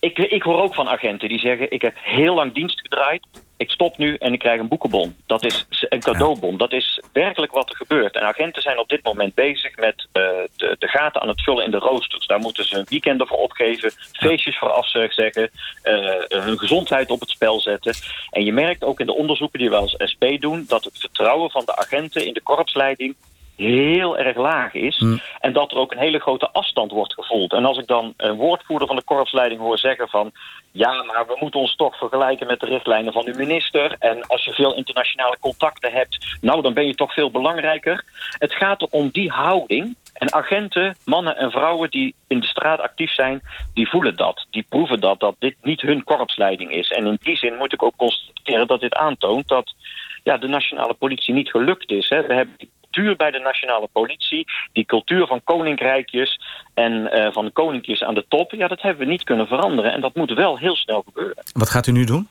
Ik, 0.00 0.18
ik 0.18 0.42
hoor 0.42 0.62
ook 0.62 0.74
van 0.74 0.88
agenten 0.88 1.28
die 1.28 1.38
zeggen: 1.38 1.70
Ik 1.70 1.82
heb 1.82 1.94
heel 2.00 2.34
lang 2.34 2.54
dienst 2.54 2.80
gedraaid 2.80 3.26
ik 3.60 3.70
stop 3.70 3.98
nu 3.98 4.16
en 4.16 4.32
ik 4.32 4.38
krijg 4.38 4.60
een 4.60 4.68
boekenbon. 4.68 5.16
Dat 5.26 5.44
is 5.44 5.66
een 5.88 6.00
cadeaubon. 6.00 6.56
Dat 6.56 6.72
is 6.72 7.02
werkelijk 7.12 7.52
wat 7.52 7.70
er 7.70 7.76
gebeurt. 7.76 8.14
En 8.14 8.22
agenten 8.22 8.62
zijn 8.62 8.78
op 8.78 8.88
dit 8.88 9.02
moment 9.02 9.34
bezig 9.34 9.76
met 9.76 10.06
uh, 10.12 10.22
de, 10.56 10.76
de, 10.78 10.88
gaten 10.88 11.20
aan 11.20 11.28
het 11.28 11.42
vullen 11.42 11.64
in 11.64 11.70
de 11.70 11.76
roosters. 11.76 12.26
Daar 12.26 12.38
moeten 12.38 12.64
ze 12.64 12.76
een 12.76 12.86
weekenden 12.88 13.26
voor 13.26 13.38
opgeven, 13.38 13.92
feestjes 14.12 14.58
voor 14.58 14.70
afzeggen, 14.70 15.50
uh, 15.84 16.42
hun 16.44 16.58
gezondheid 16.58 17.10
op 17.10 17.20
het 17.20 17.30
spel 17.30 17.60
zetten. 17.60 17.94
En 18.30 18.44
je 18.44 18.52
merkt 18.52 18.84
ook 18.84 19.00
in 19.00 19.06
de 19.06 19.16
onderzoeken 19.16 19.58
die 19.58 19.70
we 19.70 19.76
als 19.76 19.94
SP 20.12 20.24
doen, 20.38 20.64
dat 20.68 20.84
het 20.84 20.98
vertrouwen 20.98 21.50
van 21.50 21.64
de 21.64 21.76
agenten 21.76 22.26
in 22.26 22.32
de 22.32 22.42
korpsleiding 22.42 23.16
heel 23.60 24.18
erg 24.18 24.36
laag 24.36 24.74
is. 24.74 24.98
Hmm. 24.98 25.20
En 25.40 25.52
dat 25.52 25.70
er 25.70 25.76
ook 25.76 25.92
een 25.92 25.98
hele 25.98 26.18
grote 26.18 26.50
afstand 26.50 26.90
wordt 26.90 27.14
gevoeld. 27.14 27.52
En 27.52 27.64
als 27.64 27.78
ik 27.78 27.86
dan 27.86 28.14
een 28.16 28.36
woordvoerder 28.36 28.86
van 28.86 28.96
de 28.96 29.02
korpsleiding 29.02 29.60
hoor 29.60 29.78
zeggen 29.78 30.08
van... 30.08 30.32
ja, 30.72 31.02
maar 31.02 31.26
we 31.26 31.36
moeten 31.40 31.60
ons 31.60 31.76
toch 31.76 31.96
vergelijken 31.96 32.46
met 32.46 32.60
de 32.60 32.66
richtlijnen 32.66 33.12
van 33.12 33.26
uw 33.26 33.34
minister... 33.36 33.96
en 33.98 34.26
als 34.26 34.44
je 34.44 34.52
veel 34.52 34.74
internationale 34.74 35.36
contacten 35.40 35.92
hebt... 35.92 36.38
nou, 36.40 36.62
dan 36.62 36.74
ben 36.74 36.86
je 36.86 36.94
toch 36.94 37.12
veel 37.12 37.30
belangrijker. 37.30 38.04
Het 38.38 38.54
gaat 38.54 38.90
om 38.90 39.08
die 39.08 39.30
houding. 39.30 39.96
En 40.12 40.32
agenten, 40.32 40.96
mannen 41.04 41.36
en 41.36 41.50
vrouwen 41.50 41.90
die 41.90 42.14
in 42.28 42.40
de 42.40 42.46
straat 42.46 42.80
actief 42.80 43.12
zijn... 43.12 43.40
die 43.74 43.88
voelen 43.88 44.16
dat, 44.16 44.46
die 44.50 44.66
proeven 44.68 45.00
dat, 45.00 45.20
dat 45.20 45.34
dit 45.38 45.56
niet 45.62 45.80
hun 45.80 46.04
korpsleiding 46.04 46.72
is. 46.72 46.90
En 46.90 47.06
in 47.06 47.18
die 47.22 47.36
zin 47.36 47.56
moet 47.56 47.72
ik 47.72 47.82
ook 47.82 47.96
constateren 47.96 48.66
dat 48.66 48.80
dit 48.80 48.94
aantoont... 48.94 49.48
dat 49.48 49.74
ja, 50.22 50.36
de 50.36 50.48
nationale 50.48 50.94
politie 50.94 51.34
niet 51.34 51.50
gelukt 51.50 51.90
is. 51.90 52.08
Hè. 52.08 52.26
We 52.26 52.34
hebben 52.34 52.56
cultuur 52.90 53.16
bij 53.16 53.30
de 53.30 53.38
nationale 53.38 53.88
politie, 53.92 54.46
die 54.72 54.84
cultuur 54.84 55.26
van 55.26 55.40
koninkrijkjes 55.44 56.40
en 56.74 56.92
uh, 56.92 57.32
van 57.32 57.52
koninkjes 57.52 58.02
aan 58.02 58.14
de 58.14 58.24
top, 58.28 58.52
ja, 58.52 58.68
dat 58.68 58.82
hebben 58.82 59.04
we 59.04 59.10
niet 59.10 59.24
kunnen 59.24 59.46
veranderen. 59.46 59.92
En 59.92 60.00
dat 60.00 60.14
moet 60.14 60.32
wel 60.32 60.58
heel 60.58 60.76
snel 60.76 61.02
gebeuren. 61.06 61.44
Wat 61.52 61.70
gaat 61.70 61.86
u 61.86 61.92
nu 61.92 62.04
doen? 62.04 62.28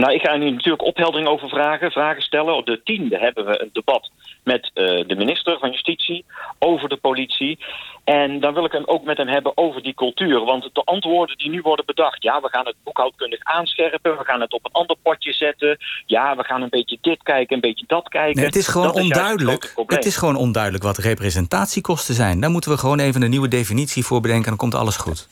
Nou, 0.00 0.12
ik 0.12 0.20
ga 0.20 0.36
nu 0.36 0.50
natuurlijk 0.50 0.84
opheldering 0.84 1.28
over 1.28 1.48
vragen, 1.48 1.90
vragen 1.90 2.22
stellen. 2.22 2.56
Op 2.56 2.66
de 2.66 2.80
tiende 2.84 3.18
hebben 3.18 3.44
we 3.46 3.62
een 3.62 3.70
debat 3.72 4.10
met 4.44 4.70
uh, 4.74 4.84
de 5.06 5.14
minister 5.16 5.58
van 5.58 5.70
Justitie 5.70 6.24
over 6.58 6.88
de 6.88 6.96
politie. 6.96 7.58
En 8.04 8.40
dan 8.40 8.54
wil 8.54 8.64
ik 8.64 8.72
hem 8.72 8.82
ook 8.86 9.04
met 9.04 9.16
hem 9.16 9.28
hebben 9.28 9.56
over 9.56 9.82
die 9.82 9.94
cultuur. 9.94 10.44
Want 10.44 10.70
de 10.72 10.84
antwoorden 10.84 11.38
die 11.38 11.50
nu 11.50 11.60
worden 11.60 11.86
bedacht... 11.86 12.22
ja, 12.22 12.40
we 12.40 12.48
gaan 12.48 12.66
het 12.66 12.74
boekhoudkundig 12.84 13.38
aanscherpen... 13.42 14.18
we 14.18 14.24
gaan 14.24 14.40
het 14.40 14.52
op 14.52 14.64
een 14.64 14.72
ander 14.72 14.96
potje 15.02 15.32
zetten... 15.32 15.78
ja, 16.06 16.36
we 16.36 16.44
gaan 16.44 16.62
een 16.62 16.68
beetje 16.68 16.98
dit 17.00 17.22
kijken, 17.22 17.54
een 17.54 17.60
beetje 17.60 17.84
dat 17.86 18.08
kijken. 18.08 18.36
Nee, 18.36 18.46
het 18.46 18.56
is 18.56 18.68
gewoon 18.68 18.92
onduidelijk. 18.92 19.74
Het 19.86 20.04
is 20.04 20.16
gewoon 20.16 20.36
onduidelijk 20.36 20.84
wat 20.84 20.98
representatiekosten 20.98 22.14
zijn. 22.14 22.40
Daar 22.40 22.50
moeten 22.50 22.70
we 22.70 22.78
gewoon 22.78 22.98
even 22.98 23.22
een 23.22 23.30
nieuwe 23.30 23.48
definitie 23.48 24.04
voor 24.04 24.20
bedenken... 24.20 24.44
en 24.44 24.56
dan 24.56 24.68
komt 24.68 24.82
alles 24.82 24.96
goed. 24.96 25.28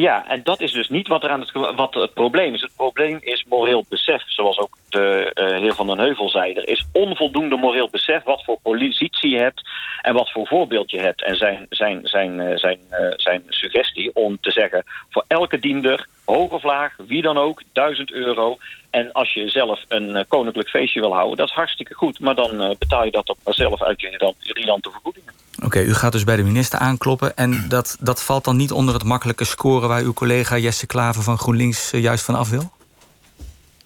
Ja, 0.00 0.28
en 0.28 0.42
dat 0.42 0.60
is 0.60 0.72
dus 0.72 0.88
niet 0.88 1.08
wat, 1.08 1.24
er 1.24 1.30
aan 1.30 1.40
het, 1.40 1.52
wat 1.76 1.94
het 1.94 2.14
probleem 2.14 2.54
is. 2.54 2.60
Het 2.60 2.76
probleem 2.76 3.18
is 3.20 3.44
moreel 3.48 3.84
besef, 3.88 4.22
zoals 4.26 4.58
ook 4.58 4.78
de 4.88 5.30
uh, 5.34 5.58
heer 5.60 5.74
Van 5.74 5.86
den 5.86 5.98
Heuvel 5.98 6.28
zei. 6.28 6.52
Er 6.52 6.68
is 6.68 6.86
onvoldoende 6.92 7.56
moreel 7.56 7.88
besef 7.90 8.22
wat 8.22 8.44
voor 8.44 8.58
positie 8.62 9.30
je 9.30 9.38
hebt 9.38 9.62
en 10.02 10.14
wat 10.14 10.30
voor 10.30 10.46
voorbeeld 10.46 10.90
je 10.90 11.00
hebt. 11.00 11.22
En 11.22 11.36
zijn, 11.36 11.66
zijn, 11.68 12.00
zijn, 12.02 12.38
uh, 12.38 12.56
zijn, 12.56 12.78
uh, 12.90 13.12
zijn 13.16 13.42
suggestie 13.48 14.14
om 14.14 14.38
te 14.40 14.50
zeggen... 14.50 14.84
voor 15.10 15.24
elke 15.28 15.58
diender, 15.58 16.06
hoge 16.24 16.58
vlaag, 16.58 16.94
wie 17.06 17.22
dan 17.22 17.38
ook, 17.38 17.62
1000 17.72 18.12
euro... 18.12 18.56
En 18.90 19.12
als 19.12 19.32
je 19.32 19.48
zelf 19.48 19.84
een 19.88 20.24
koninklijk 20.28 20.68
feestje 20.68 21.00
wil 21.00 21.14
houden, 21.14 21.36
dat 21.36 21.48
is 21.48 21.54
hartstikke 21.54 21.94
goed. 21.94 22.20
Maar 22.20 22.34
dan 22.34 22.76
betaal 22.78 23.04
je 23.04 23.10
dat 23.10 23.28
op 23.28 23.38
zelf 23.44 23.82
uit 23.82 24.00
je 24.00 24.34
riante 24.38 24.90
vergoedingen. 24.90 25.43
Oké, 25.64 25.80
u 25.80 25.94
gaat 25.94 26.12
dus 26.12 26.24
bij 26.24 26.36
de 26.36 26.42
minister 26.42 26.78
aankloppen. 26.78 27.36
En 27.36 27.64
dat, 27.68 27.96
dat 28.00 28.22
valt 28.22 28.44
dan 28.44 28.56
niet 28.56 28.72
onder 28.72 28.94
het 28.94 29.04
makkelijke 29.04 29.44
scoren... 29.44 29.88
waar 29.88 30.02
uw 30.02 30.12
collega 30.12 30.58
Jesse 30.58 30.86
Klaver 30.86 31.22
van 31.22 31.38
GroenLinks 31.38 31.90
juist 31.90 32.24
van 32.24 32.34
af 32.34 32.50
wil? 32.50 32.72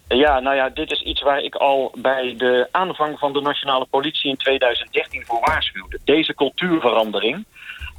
Ja, 0.07 0.39
nou 0.39 0.55
ja, 0.55 0.69
dit 0.69 0.91
is 0.91 1.01
iets 1.01 1.21
waar 1.21 1.39
ik 1.39 1.55
al 1.55 1.91
bij 1.97 2.35
de 2.37 2.67
aanvang 2.71 3.19
van 3.19 3.33
de 3.33 3.41
nationale 3.41 3.85
politie 3.89 4.29
in 4.29 4.37
2013 4.37 5.23
voor 5.25 5.39
waarschuwde. 5.39 5.99
Deze 6.03 6.35
cultuurverandering, 6.35 7.45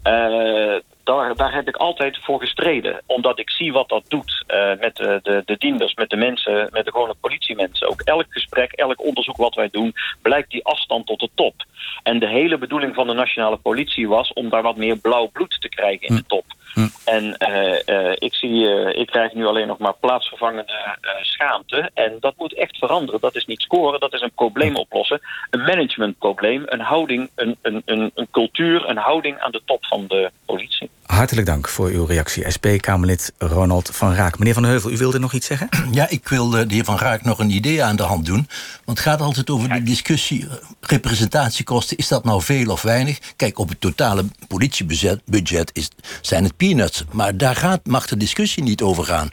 uh, 0.04 0.74
daar, 1.16 1.36
daar 1.36 1.54
heb 1.54 1.68
ik 1.68 1.76
altijd 1.76 2.18
voor 2.22 2.40
gestreden. 2.40 3.02
Omdat 3.06 3.38
ik 3.38 3.50
zie 3.50 3.72
wat 3.72 3.88
dat 3.88 4.04
doet 4.08 4.44
uh, 4.48 4.72
met 4.80 4.96
de, 4.96 5.20
de, 5.22 5.42
de 5.44 5.56
dienders, 5.58 5.94
met 5.94 6.10
de 6.10 6.16
mensen, 6.16 6.68
met 6.72 6.84
de 6.84 6.90
gewone 6.90 7.14
politiemensen. 7.20 7.88
Ook 7.88 8.00
elk 8.00 8.26
gesprek, 8.28 8.72
elk 8.72 9.04
onderzoek 9.04 9.36
wat 9.36 9.54
wij 9.54 9.68
doen, 9.70 9.94
blijkt 10.22 10.50
die 10.50 10.64
afstand 10.64 11.06
tot 11.06 11.20
de 11.20 11.30
top. 11.34 11.54
En 12.02 12.18
de 12.18 12.28
hele 12.28 12.58
bedoeling 12.58 12.94
van 12.94 13.06
de 13.06 13.12
nationale 13.12 13.56
politie 13.56 14.08
was 14.08 14.32
om 14.32 14.48
daar 14.48 14.62
wat 14.62 14.76
meer 14.76 14.96
blauw 14.96 15.28
bloed 15.32 15.60
te 15.60 15.68
krijgen 15.68 16.06
in 16.06 16.14
de 16.14 16.26
top. 16.26 16.44
Hm. 16.74 16.88
En 17.04 17.36
uh, 17.38 17.78
uh, 17.86 18.12
ik, 18.18 18.34
zie, 18.34 18.50
uh, 18.50 19.00
ik 19.00 19.06
krijg 19.06 19.32
nu 19.34 19.46
alleen 19.46 19.66
nog 19.66 19.78
maar 19.78 19.94
plaatsvervangende 20.00 20.96
schaamte. 21.22 21.90
En 21.94 22.16
dat 22.20 22.34
moet 22.36 22.54
echt 22.54 22.76
veranderen. 22.76 23.20
Dat 23.20 23.36
is 23.36 23.46
niet 23.46 23.60
scoren, 23.60 24.00
dat 24.00 24.14
is 24.14 24.20
een 24.20 24.32
probleem 24.34 24.76
oplossen. 24.76 25.20
Een 25.50 25.62
managementprobleem, 25.62 26.62
een 26.66 26.80
houding, 26.80 27.30
een, 27.34 27.56
een, 27.62 27.82
een, 27.84 28.10
een 28.14 28.28
cultuur, 28.30 28.88
een 28.88 28.96
houding 28.96 29.38
aan 29.38 29.52
de 29.52 29.62
top 29.64 29.84
van 29.84 30.06
de 30.06 30.30
politie. 30.46 30.90
Hartelijk 31.10 31.46
dank 31.46 31.68
voor 31.68 31.88
uw 31.88 32.04
reactie. 32.04 32.50
SP-Kamerlid 32.50 33.32
Ronald 33.38 33.90
van 33.92 34.14
Raak. 34.14 34.38
Meneer 34.38 34.54
Van 34.54 34.64
Heuvel, 34.64 34.90
u 34.90 34.96
wilde 34.96 35.18
nog 35.18 35.32
iets 35.32 35.46
zeggen? 35.46 35.68
Ja, 35.92 36.08
ik 36.08 36.28
wil 36.28 36.50
de 36.50 36.64
heer 36.68 36.84
Van 36.84 36.98
Raak 36.98 37.22
nog 37.22 37.38
een 37.38 37.50
idee 37.50 37.84
aan 37.84 37.96
de 37.96 38.02
hand 38.02 38.26
doen. 38.26 38.48
Want 38.84 38.98
het 38.98 39.06
gaat 39.06 39.20
altijd 39.20 39.50
over 39.50 39.68
de 39.68 39.82
discussie... 39.82 40.48
representatiekosten, 40.80 41.96
is 41.96 42.08
dat 42.08 42.24
nou 42.24 42.42
veel 42.42 42.70
of 42.70 42.82
weinig? 42.82 43.18
Kijk, 43.36 43.58
op 43.58 43.68
het 43.68 43.80
totale 43.80 44.24
politiebudget 44.48 45.70
is, 45.72 45.88
zijn 46.20 46.44
het 46.44 46.56
peanuts. 46.56 47.04
Maar 47.12 47.36
daar 47.36 47.56
gaat, 47.56 47.86
mag 47.86 48.06
de 48.06 48.16
discussie 48.16 48.62
niet 48.62 48.82
over 48.82 49.04
gaan. 49.04 49.30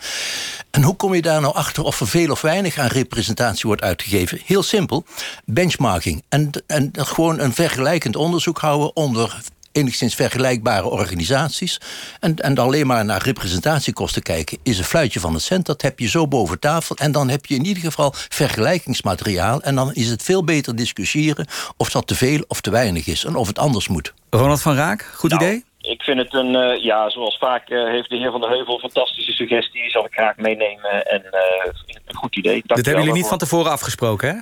En 0.72 0.84
hoe 0.84 0.96
kom 0.96 1.13
je 1.13 1.22
daar 1.22 1.42
nou 1.42 1.54
achter 1.54 1.84
of 1.84 2.00
er 2.00 2.08
veel 2.08 2.32
of 2.32 2.42
weinig 2.42 2.78
aan 2.78 2.88
representatie 2.88 3.63
wordt 3.66 3.82
uitgegeven? 3.82 4.40
Heel 4.46 4.63
simpel, 4.63 5.06
benchmarking. 5.46 6.24
En, 6.30 6.50
en 6.68 6.92
gewoon 6.94 7.40
een 7.40 7.54
vergelijkend 7.54 8.16
onderzoek 8.16 8.58
houden 8.60 8.96
onder 8.96 9.38
enigszins 9.71 10.15
vergelijkbare 10.15 10.89
organisaties. 10.89 11.80
En, 12.19 12.36
en 12.36 12.58
alleen 12.58 12.88
maar 12.88 13.06
naar 13.06 13.21
representatiekosten 13.21 14.21
kijken 14.21 14.58
is 14.63 14.77
een 14.77 14.84
fluitje 14.84 15.19
van 15.19 15.34
een 15.34 15.41
cent. 15.41 15.65
Dat 15.65 15.82
heb 15.82 15.99
je 15.99 16.08
zo 16.08 16.27
boven 16.27 16.60
tafel. 16.60 16.95
En 16.95 17.12
dan 17.12 17.30
heb 17.30 17.45
je 17.45 17.56
in 17.56 17.65
ieder 17.65 17.84
geval 17.84 18.13
vergelijkingsmateriaal. 18.13 19.62
En 19.62 19.75
dan 19.75 19.93
is 19.93 20.10
het 20.10 20.23
veel 20.23 20.43
beter 20.43 20.75
discussiëren 20.75 21.47
of 21.77 21.89
dat 21.89 22.08
te 22.08 22.15
veel 22.15 22.43
of 22.47 22.62
te 22.62 22.71
weinig 22.71 23.08
is. 23.08 23.23
En 23.23 23.36
of 23.36 23.47
het 23.47 23.60
anders 23.60 23.88
moet. 23.88 24.13
Ronald 24.30 24.62
van 24.62 24.75
Raak, 24.75 25.12
goed 25.15 25.30
nou, 25.30 25.43
idee? 25.43 25.65
ik 25.88 26.01
vind 26.01 26.17
het 26.17 26.34
een, 26.34 26.56
eh, 26.56 26.84
ja, 26.84 27.10
zoals 27.10 27.38
vaak 27.38 27.69
eh, 27.69 27.84
heeft 27.84 28.10
de 28.10 28.15
heer 28.15 28.32
Van 28.32 28.41
der 28.41 28.49
Heuvel 28.49 28.73
een 28.73 28.80
fantastische 28.80 29.32
suggestie. 29.32 29.82
Die 29.82 29.91
zal 29.91 30.06
ik 30.06 30.13
graag 30.13 30.36
meenemen 30.38 31.06
en 31.06 31.21
uh, 31.21 31.73
een 32.06 32.15
goed 32.15 32.36
idee. 32.36 32.53
Dank 32.53 32.75
Dit 32.75 32.86
hebben 32.86 33.03
jullie 33.03 33.19
niet 33.19 33.30
van 33.30 33.38
tevoren 33.38 33.71
afgesproken, 33.71 34.30
hè? 34.30 34.36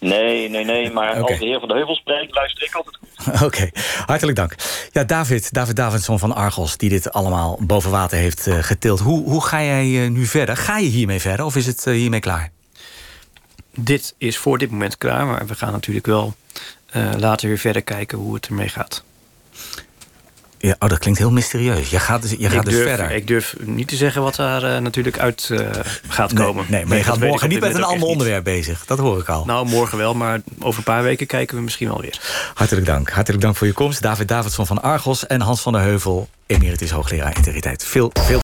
Nee, 0.00 0.48
nee, 0.48 0.64
nee. 0.64 0.90
Maar 0.90 1.10
okay. 1.10 1.22
als 1.22 1.38
de 1.38 1.44
heer 1.44 1.58
Van 1.58 1.68
der 1.68 1.76
Heuvel 1.76 1.94
spreekt, 1.94 2.34
luister 2.34 2.64
ik 2.64 2.74
altijd 2.74 2.96
goed. 2.96 3.26
Oké, 3.34 3.44
okay. 3.44 3.72
hartelijk 4.06 4.36
dank. 4.36 4.54
Ja, 4.92 5.04
David, 5.04 5.52
David 5.52 5.76
Davidson 5.76 6.18
van 6.18 6.34
Argos, 6.34 6.76
die 6.76 6.88
dit 6.88 7.12
allemaal 7.12 7.58
boven 7.60 7.90
water 7.90 8.18
heeft 8.18 8.46
uh, 8.46 8.58
getild. 8.60 9.00
Hoe, 9.00 9.24
hoe 9.24 9.44
ga 9.44 9.62
jij 9.62 10.08
nu 10.08 10.26
verder? 10.26 10.56
Ga 10.56 10.78
je 10.78 10.88
hiermee 10.88 11.20
verder 11.20 11.46
of 11.46 11.56
is 11.56 11.66
het 11.66 11.84
hiermee 11.84 12.20
klaar? 12.20 12.50
Dit 13.74 14.14
is 14.18 14.38
voor 14.38 14.58
dit 14.58 14.70
moment 14.70 14.98
klaar, 14.98 15.26
maar 15.26 15.46
we 15.46 15.54
gaan 15.54 15.72
natuurlijk 15.72 16.06
wel 16.06 16.34
later 17.16 17.48
weer 17.48 17.58
verder 17.58 17.82
kijken 17.82 18.18
hoe 18.18 18.34
het 18.34 18.46
ermee 18.46 18.68
gaat. 18.68 19.04
Ja, 20.62 20.76
oh, 20.78 20.88
dat 20.88 20.98
klinkt 20.98 21.18
heel 21.18 21.30
mysterieus. 21.30 21.90
Je 21.90 21.98
gaat 21.98 22.22
dus, 22.22 22.30
je 22.38 22.50
gaat 22.50 22.64
dus 22.64 22.74
durf, 22.74 22.86
verder. 22.88 23.10
Ik 23.10 23.26
durf 23.26 23.56
niet 23.60 23.88
te 23.88 23.96
zeggen 23.96 24.22
wat 24.22 24.34
daar 24.34 24.64
uh, 24.64 24.78
natuurlijk 24.78 25.18
uit 25.18 25.48
uh, 25.52 25.68
gaat 26.08 26.32
komen. 26.32 26.64
Nee, 26.68 26.78
nee 26.78 26.86
maar 26.86 26.96
je 26.96 27.04
gaat 27.04 27.18
morgen 27.18 27.48
niet 27.48 27.60
met 27.60 27.74
een 27.74 27.82
ander 27.82 28.08
onderwerp 28.08 28.46
niet. 28.46 28.54
bezig. 28.54 28.84
Dat 28.86 28.98
hoor 28.98 29.18
ik 29.18 29.28
al. 29.28 29.44
Nou, 29.44 29.66
morgen 29.66 29.98
wel, 29.98 30.14
maar 30.14 30.40
over 30.58 30.78
een 30.78 30.84
paar 30.84 31.02
weken 31.02 31.26
kijken 31.26 31.56
we 31.56 31.62
misschien 31.62 31.88
wel 31.88 32.00
weer. 32.00 32.20
Hartelijk 32.54 32.86
dank. 32.86 33.10
Hartelijk 33.10 33.42
dank 33.42 33.56
voor 33.56 33.66
je 33.66 33.72
komst. 33.72 34.02
David 34.02 34.28
Davidson 34.28 34.66
van 34.66 34.82
Argos 34.82 35.26
en 35.26 35.40
Hans 35.40 35.60
van 35.60 35.72
der 35.72 35.82
Heuvel, 35.82 36.28
emeritus 36.46 36.90
hoogleraar 36.90 37.36
integriteit. 37.36 37.84
Veel, 37.84 38.10
veel 38.12 38.38